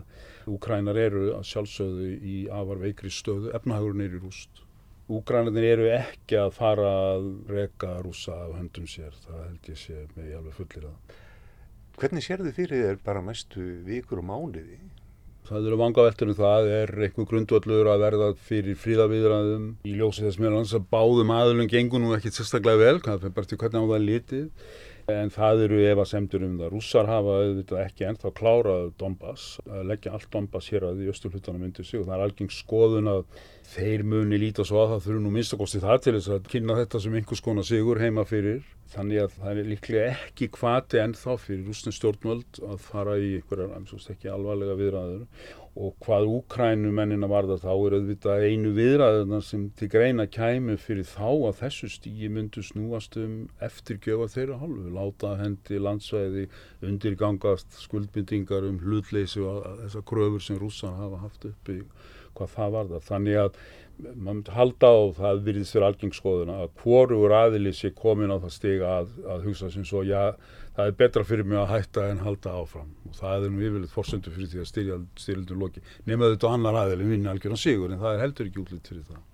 Úkrænar 0.50 0.98
eru 0.98 1.28
að 1.36 1.46
sjálfsögðu 1.52 2.08
í 2.18 2.38
afar 2.50 2.82
veikri 2.82 3.12
stöðu. 3.14 3.52
Efnahagurinn 3.54 4.06
er 4.06 4.18
í 4.18 4.22
rúst 4.24 4.64
Úgrænarnir 5.08 5.64
eru 5.64 5.86
ekki 5.88 6.36
að 6.36 6.50
fara 6.58 6.88
að 7.14 7.28
reka 7.48 7.94
rúsa 8.04 8.34
af 8.44 8.50
höndum 8.58 8.84
sér, 8.90 9.14
það 9.24 9.38
held 9.46 9.70
ég 9.72 9.78
sé 9.80 10.02
með 10.12 10.26
ég 10.28 10.36
alveg 10.36 10.56
fullir 10.58 10.84
að. 10.90 11.14
Hvernig 11.98 12.26
sér 12.26 12.42
þið 12.44 12.58
fyrir 12.58 12.82
þér 12.84 12.98
bara 13.06 13.22
næstu 13.24 13.64
vikur 13.86 14.20
og 14.20 14.26
mánuði? 14.28 14.76
Það 15.48 15.70
eru 15.70 15.78
vanga 15.80 16.04
veldur 16.04 16.28
um 16.28 16.36
það, 16.36 16.66
er 16.76 16.90
einhver 17.06 17.26
grundvallur 17.30 17.88
að 17.88 18.02
verða 18.04 18.28
fyrir 18.50 18.76
fríðaviðræðum 18.82 19.64
í 19.88 19.94
ljósið 19.96 20.28
þess 20.28 20.40
meðal 20.42 20.58
hans 20.58 20.76
að 20.76 20.84
báðum 20.92 21.32
aðlun 21.32 21.72
gengur 21.72 22.04
nú 22.04 22.12
ekkit 22.12 22.36
sérstaklega 22.36 22.82
vel, 22.82 23.00
það 23.06 23.24
fyrir 23.24 23.36
bara 23.38 23.48
til 23.48 23.60
hvernig 23.62 23.80
á 23.80 23.92
það 23.94 24.06
litið. 24.10 24.46
En 25.08 25.32
það 25.32 25.62
eru 25.64 25.78
ef 25.88 26.02
að 26.02 26.10
semdur 26.10 26.42
um 26.44 26.58
það. 26.60 26.72
Rússar 26.74 27.06
hafa 27.08 27.38
auðvitað 27.40 27.80
ekki 27.80 28.04
ennþá 28.10 28.32
klárað 28.36 28.90
Donbass, 29.00 29.44
að 29.64 29.86
leggja 29.88 30.12
allt 30.18 30.28
Donbass 30.34 30.68
hér 30.68 30.84
að 33.08 33.24
og 33.68 33.74
þeir 33.76 34.02
muni 34.08 34.38
líta 34.40 34.64
svo 34.64 34.80
að 34.80 34.94
það 34.94 35.02
þurfu 35.04 35.20
nú 35.20 35.30
minnstakosti 35.34 35.80
það 35.82 35.98
til 36.04 36.12
þess 36.14 36.28
að 36.32 36.46
kynna 36.48 36.76
þetta 36.78 37.00
sem 37.04 37.16
einhvers 37.18 37.42
konar 37.44 37.66
sigur 37.68 38.00
heima 38.00 38.24
fyrir. 38.24 38.62
Þannig 38.88 39.20
að 39.20 39.34
það 39.36 39.58
er 39.60 39.68
líklega 39.68 40.04
ekki 40.14 40.48
hvati 40.56 41.00
ennþá 41.02 41.34
fyrir 41.42 41.66
rústin 41.68 41.92
stjórnvöld 41.92 42.62
að 42.64 42.78
fara 42.80 43.18
í 43.20 43.34
einhverjar, 43.36 43.74
amsúst 43.76 44.08
ekki 44.14 44.30
alvarlega 44.32 44.78
viðræður 44.78 45.26
og 45.78 45.92
hvað 46.02 46.30
úkrænumennina 46.32 47.28
var 47.30 47.46
það 47.50 47.66
þá 47.66 47.68
er 47.74 47.96
auðvitað 47.98 48.46
einu 48.48 48.72
viðræðuna 48.78 49.42
sem 49.44 49.68
til 49.78 49.90
greina 49.92 50.24
kæmi 50.26 50.78
fyrir 50.80 51.06
þá 51.06 51.28
að 51.28 51.60
þessu 51.60 51.92
stígi 51.92 52.32
myndu 52.32 52.64
snúast 52.64 53.20
um 53.20 53.36
eftirgjöfa 53.62 54.32
þeirra 54.32 54.58
hálfu, 54.64 54.88
láta 54.96 55.36
hendi 55.38 55.78
landsvæði 55.84 56.48
undirgangast 56.88 57.82
skuldbindingar 57.84 58.64
um 58.66 58.80
hlutleysi 58.80 59.44
og 59.44 59.68
þessar 59.84 60.08
kröfur 60.08 60.48
sem 60.48 60.58
rússan 60.58 60.96
hafa 60.98 61.20
haft 61.28 61.46
uppi 61.52 61.82
hvað 62.38 62.54
það 62.54 62.74
var 62.76 62.90
það. 62.92 63.04
Þannig 63.08 63.42
að 63.42 63.60
maður 63.98 64.26
myndi 64.28 64.54
halda 64.54 64.88
á 64.94 64.98
það 65.16 65.40
virðist 65.48 65.74
fyrir 65.74 65.86
algengskoðuna 65.88 66.56
að 66.62 66.74
hvorur 66.82 67.34
aðili 67.34 67.72
sé 67.74 67.90
komin 67.96 68.30
á 68.30 68.38
það 68.38 68.52
stiga 68.54 68.90
að, 69.00 69.08
að 69.26 69.46
hugsa 69.48 69.70
sem 69.74 69.86
svo 69.86 70.04
já 70.06 70.20
það 70.76 70.90
er 70.90 70.98
betra 71.00 71.24
fyrir 71.26 71.48
mig 71.48 71.58
að 71.58 71.72
hætta 71.72 72.04
en 72.12 72.20
halda 72.22 72.52
áfram 72.60 72.92
og 73.08 73.16
það 73.18 73.48
er 73.48 73.54
nú 73.54 73.64
yfirleitt 73.66 73.94
fórsöndu 73.94 74.30
fyrir 74.34 74.52
því 74.52 74.60
að 74.62 74.68
styrjaldun 75.18 75.64
loki 75.64 75.82
nema 76.06 76.30
þetta 76.34 76.52
annar 76.54 76.78
aðili 76.84 77.08
vinni 77.08 77.32
algjörðan 77.32 77.62
sigur 77.64 77.90
en 77.90 78.02
það 78.02 78.14
er 78.14 78.22
heldur 78.22 78.50
ekki 78.50 78.62
útlýtt 78.62 78.92
fyrir 78.92 79.08
það. 79.08 79.24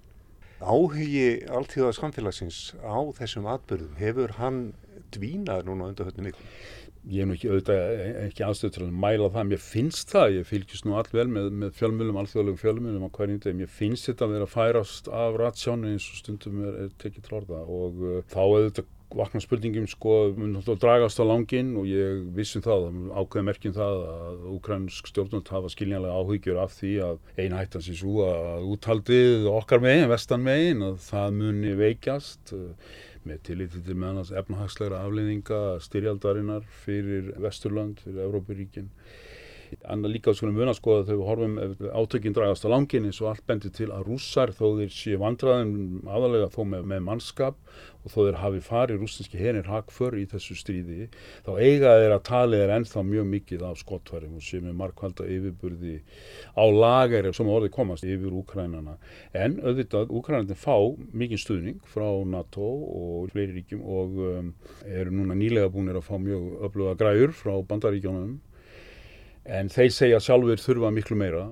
Áhugi 0.64 1.26
alltíðaðs 1.58 2.00
samfélagsins 2.00 2.60
á 2.80 2.96
þessum 3.18 3.50
atbyrðum 3.52 4.00
hefur 4.00 4.32
hann 4.38 4.62
dvínað 5.12 5.68
núna 5.68 5.90
undan 5.90 6.08
höfnum 6.08 6.30
ykkur? 6.30 6.48
Ég 7.10 7.24
er 7.24 7.28
nú 7.28 7.36
ekki 7.36 7.50
auðvitað 7.50 8.02
ekki 8.24 8.44
aðstöð 8.46 8.72
til 8.74 8.82
að 8.86 8.96
mæla 9.04 9.30
það, 9.34 9.48
mér 9.50 9.62
finnst 9.62 10.14
það, 10.14 10.38
ég 10.38 10.48
fylgjast 10.48 10.88
nú 10.88 10.96
allvel 10.98 11.26
með, 11.28 11.50
með 11.62 11.76
fjölmjölum, 11.78 12.18
alþjóðlegum 12.22 12.60
fjölmjölum 12.62 13.06
á 13.06 13.14
hverjum 13.18 13.40
deg, 13.44 13.58
mér 13.60 13.72
finnst 13.72 14.08
þetta 14.08 14.26
að 14.26 14.34
vera 14.38 14.50
færast 14.54 15.10
af 15.12 15.38
ratsjánu 15.40 15.92
eins 15.92 16.08
og 16.10 16.20
stundum 16.22 16.62
er, 16.64 16.82
er 16.86 16.92
tekið 17.02 17.28
trorða 17.28 17.62
og 17.64 18.04
uh, 18.04 18.20
þá 18.32 18.40
auðvitað 18.44 18.92
vakna 19.14 19.40
spurningum 19.42 19.86
sko, 19.86 20.14
dragast 20.80 21.20
á 21.22 21.24
langin 21.28 21.74
og 21.78 21.86
ég 21.86 22.24
vissum 22.34 22.64
það, 22.64 22.88
ákveði 23.14 23.46
merkjum 23.46 23.76
það 23.76 24.00
að 24.10 24.46
ukrainsk 24.56 25.10
stjórnund 25.10 25.50
hafa 25.54 25.70
skiljanlega 25.70 26.18
áhyggjur 26.18 26.60
af 26.64 26.74
því 26.80 26.92
að 27.06 27.20
eina 27.38 27.60
hættan 27.60 27.84
sér 27.84 28.00
svo 28.00 28.26
að 28.26 28.68
úthaldið 28.74 29.48
okkar 29.52 29.84
megin, 29.84 30.10
vestan 30.10 30.42
megin, 30.46 30.82
að 30.88 30.98
það 31.06 31.38
muni 31.38 31.74
veikjast 31.78 32.54
með 33.28 33.40
tillitið 33.48 33.86
til 33.88 33.96
meðan 34.02 34.38
efnahagslegra 34.40 35.00
afleiðinga 35.06 35.60
styrjaldarinnar 35.86 36.66
fyrir 36.84 37.30
Vesturland, 37.44 38.02
fyrir 38.04 38.24
Európaríkin. 38.26 38.90
Anna 39.84 40.08
líka 40.08 40.34
skulum 40.34 40.58
vuna 40.58 40.74
sko 40.76 41.00
að 41.00 41.10
þau 41.12 41.24
horfum 41.28 41.56
átökinn 41.92 42.36
dragast 42.36 42.66
á 42.66 42.72
langin 42.72 43.08
eins 43.08 43.20
og 43.22 43.32
allt 43.32 43.46
bendir 43.48 43.72
til 43.74 43.90
að 43.92 44.06
rússar 44.08 44.52
þó 44.54 44.78
þeir 44.80 44.94
séu 44.94 45.20
vandraðum 45.22 46.06
aðalega 46.08 46.52
þó 46.54 46.62
með, 46.70 46.86
með 46.92 47.04
mannskap 47.08 47.58
og 48.04 48.12
þó 48.12 48.18
þeir 48.18 48.38
hafi 48.42 48.60
farið 48.64 49.00
rústinski 49.00 49.40
hernir 49.40 49.68
hagför 49.70 50.16
í 50.20 50.24
þessu 50.28 50.56
stríði 50.58 51.08
þá 51.46 51.50
eiga 51.56 51.94
þeir 52.00 52.14
að 52.16 52.24
tali 52.28 52.60
þeir 52.60 52.72
ennþá 52.76 53.04
mjög 53.08 53.28
mikið 53.32 53.64
af 53.68 53.80
skottværum 53.80 54.36
og 54.38 54.44
séu 54.44 54.64
með 54.64 54.76
markvalda 54.80 55.28
yfirburði 55.36 55.96
á 56.52 56.64
lagari 56.68 57.32
sem 57.36 57.52
orði 57.56 57.72
komast 57.74 58.04
yfir 58.04 58.36
Úkrænana 58.36 58.98
en 59.32 59.58
auðvitað 59.64 60.12
Úkrænandi 60.12 60.58
fá 60.58 60.76
mikið 61.16 61.44
stuðning 61.44 61.80
frá 61.94 62.08
NATO 62.28 62.70
og 63.00 63.30
fleiri 63.32 63.60
ríkjum 63.60 63.84
og 63.84 64.18
um, 64.28 64.50
eru 64.84 65.14
núna 65.14 65.36
nýlega 65.38 65.72
búinir 65.72 66.00
að 66.00 66.08
fá 66.10 66.18
mjög 66.20 66.66
öfluga 66.68 66.98
græur 67.00 67.32
frá 67.36 67.56
bandaríkjónum 67.70 68.36
en 69.44 69.70
þeir 69.72 69.92
segja 69.92 70.20
sjálfur 70.22 70.60
þurfa 70.62 70.90
miklu 70.94 71.18
meira 71.20 71.46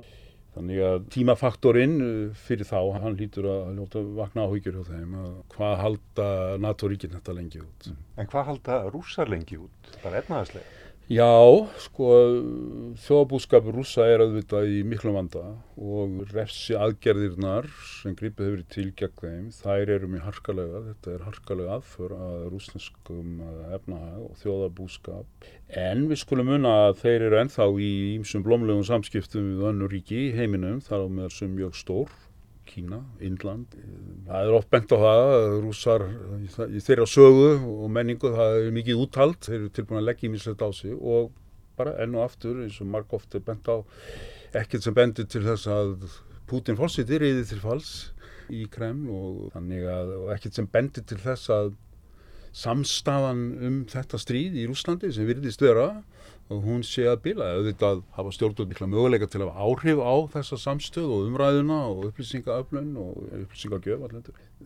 þannig 0.52 0.82
að 0.84 1.06
tímafaktorinn 1.14 1.96
uh, 2.04 2.42
fyrir 2.46 2.68
þá, 2.68 2.78
hann 3.00 3.16
lítur 3.16 3.48
að 3.48 3.72
ljóta 3.78 4.04
vakna 4.18 4.46
áhyggjur 4.48 4.78
hjá 4.78 4.90
þeim 4.90 5.16
að 5.22 5.32
hvað 5.54 5.74
halda 5.80 6.28
NATO-ríkinn 6.60 7.16
þetta 7.16 7.36
lengi 7.38 7.62
út 7.64 7.88
mm. 7.88 7.98
En 8.20 8.30
hvað 8.32 8.48
halda 8.50 8.78
rússar 8.92 9.32
lengi 9.32 9.60
út? 9.60 9.92
Bara 10.04 10.20
efnaðarslega? 10.20 10.81
Já, 11.12 11.28
sko 11.76 12.06
þjóðbúskapur 13.02 13.74
rússa 13.76 14.06
er 14.08 14.22
auðvitað 14.24 14.70
í 14.72 14.78
miklu 14.88 15.12
vanda 15.12 15.42
og 15.76 16.22
refsi 16.30 16.72
aðgerðirnar 16.78 17.68
sem 17.98 18.14
gripið 18.16 18.48
hefur 18.48 18.62
til 18.72 18.86
gegn 18.96 19.18
þeim, 19.18 19.50
þær 19.58 19.92
eru 19.98 20.08
mjög 20.08 20.24
harkalega, 20.30 20.80
þetta 20.86 21.12
er 21.12 21.26
harkalega 21.26 21.76
aðför 21.76 22.16
að 22.16 22.46
rúsneskum 22.54 23.42
efnahag 23.76 24.24
og 24.24 24.40
þjóðabúskap 24.40 25.50
en 25.84 26.08
við 26.08 26.22
skulum 26.22 26.54
unna 26.56 26.74
að 26.86 27.02
þeir 27.02 27.28
eru 27.28 27.42
enþá 27.42 27.68
í 27.76 27.92
ímsum 28.14 28.46
blómlegum 28.48 28.88
samskiptum 28.88 29.52
við 29.58 29.68
önnu 29.68 29.92
ríki 29.92 30.30
í 30.30 30.34
heiminum, 30.38 30.80
þar 30.80 31.04
á 31.04 31.08
meðal 31.12 31.34
sem 31.36 31.52
mjög 31.52 31.76
stór 31.76 32.16
Kína, 32.72 33.02
Indland. 33.20 33.74
Það 34.26 34.48
er 34.48 34.56
oft 34.56 34.70
bent 34.72 34.92
á 34.92 34.96
það 34.96 35.22
að 35.26 35.56
rússar 35.66 36.04
í 36.72 36.80
þeirra 36.80 37.06
sögu 37.10 37.50
og 37.60 37.92
menningu 37.92 38.32
það 38.32 38.58
er 38.62 38.74
mikið 38.78 39.02
úttalt, 39.04 39.44
þeir 39.44 39.58
eru 39.58 39.72
tilbúin 39.76 40.00
að 40.00 40.08
leggja 40.08 40.28
ímislegt 40.30 40.64
á 40.64 40.68
sig 40.72 40.96
og 40.96 41.30
bara 41.76 41.94
enn 42.04 42.16
og 42.16 42.26
aftur 42.26 42.62
eins 42.64 42.80
og 42.80 42.90
marg 42.92 43.12
oft 43.16 43.36
er 43.36 43.44
bent 43.44 43.68
á 43.68 43.84
ekkert 44.62 44.84
sem 44.84 44.96
bendir 44.96 45.28
til 45.28 45.44
þess 45.44 45.68
að 45.72 45.94
Putin 46.48 46.76
fórsiti 46.76 47.20
reyði 47.20 47.46
til 47.48 47.60
fals 47.62 47.92
í 48.52 48.66
Kreml 48.72 49.12
og 49.12 49.56
að 49.56 50.32
ekkert 50.34 50.58
sem 50.58 50.68
bendir 50.68 51.04
til 51.08 51.20
þess 51.22 51.52
að 51.52 51.72
samstafan 52.52 53.44
um 53.64 53.78
þetta 53.88 54.20
stríð 54.20 54.58
í 54.60 54.66
Rúslandi 54.68 55.08
sem 55.14 55.28
virðist 55.28 55.62
vera 55.64 56.02
og 56.52 56.66
hún 56.66 56.84
sé 56.86 57.06
að 57.08 57.22
bila 57.26 57.48
auðvitað 57.56 58.02
hafa 58.16 58.34
stjórnvöld 58.36 58.72
mikla 58.72 58.88
möguleika 58.92 59.28
til 59.32 59.42
að 59.46 59.54
áhrif 59.64 60.02
á 60.04 60.14
þessa 60.36 60.58
samstöð 60.60 61.08
og 61.16 61.30
umræðuna 61.30 61.78
og 61.88 62.04
upplýsingaöflun 62.10 62.92
og 63.00 63.32
upplýsingagjöf. 63.40 64.04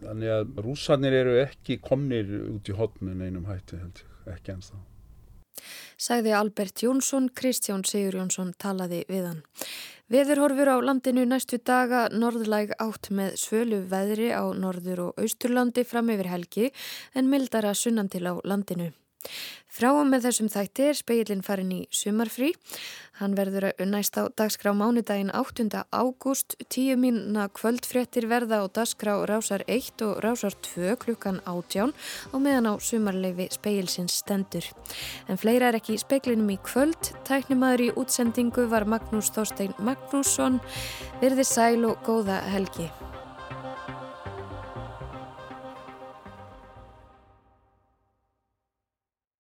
Þannig 0.02 0.34
að 0.34 0.60
rúsarnir 0.66 1.16
eru 1.22 1.38
ekki 1.44 1.78
komnir 1.84 2.28
út 2.56 2.68
í 2.68 2.76
hotnun 2.76 3.22
einum 3.22 3.48
hætti 3.48 3.80
held 3.80 4.02
ég, 4.02 4.12
ekki 4.34 4.56
ennþá. 4.56 4.82
Sæði 5.96 6.32
Albert 6.36 6.82
Jónsson, 6.84 7.30
Kristján 7.32 7.86
Sigur 7.88 8.18
Jónsson 8.18 8.52
talaði 8.60 9.06
við 9.08 9.30
hann. 9.30 9.38
Veðurhorfur 10.12 10.68
á 10.70 10.76
landinu 10.84 11.24
næstu 11.26 11.58
daga 11.58 12.04
norðlæg 12.12 12.76
átt 12.78 13.08
með 13.10 13.38
svölu 13.40 13.80
veðri 13.90 14.28
á 14.30 14.44
norður 14.54 15.08
og 15.08 15.24
austurlandi 15.24 15.82
fram 15.88 16.12
yfir 16.14 16.28
helgi 16.30 16.68
en 17.16 17.32
mildara 17.32 17.72
sunnan 17.74 18.12
til 18.12 18.22
á 18.28 18.38
landinu. 18.44 18.92
Þráum 19.76 20.08
með 20.08 20.30
þessum 20.30 20.46
þætti 20.48 20.84
er 20.88 20.96
speilin 20.96 21.42
farin 21.44 21.72
í 21.74 21.82
sumarfrí. 21.92 22.54
Hann 23.18 23.34
verður 23.36 23.66
að 23.68 23.82
unnæst 23.84 24.16
á 24.16 24.24
dagskrá 24.32 24.72
mánudaginn 24.72 25.32
8. 25.36 25.82
ágúst, 25.92 26.56
10 26.72 26.96
mínuna 27.00 27.44
kvöldfréttir 27.52 28.24
verða 28.30 28.62
á 28.64 28.72
dagskrá 28.72 29.18
rásar 29.28 29.66
1 29.68 30.00
og 30.08 30.22
rásar 30.24 30.56
2 30.64 30.96
klukkan 31.04 31.42
átján 31.44 31.92
og 32.32 32.40
meðan 32.40 32.72
á 32.72 32.74
sumarleifi 32.80 33.50
speilsins 33.52 34.16
stendur. 34.22 34.64
En 35.28 35.36
fleira 35.36 35.68
er 35.68 35.76
ekki 35.76 35.98
í 35.98 36.00
speiklinum 36.00 36.54
í 36.56 36.60
kvöld. 36.64 37.12
Tæknimaður 37.28 37.88
í 37.88 37.92
útsendingu 38.00 38.64
var 38.72 38.88
Magnús 38.88 39.28
Þorstein 39.36 39.76
Magnússon. 39.76 40.56
Verði 41.20 41.44
sæl 41.44 41.84
og 41.84 42.00
góða 42.08 42.40
helgi. 42.48 42.88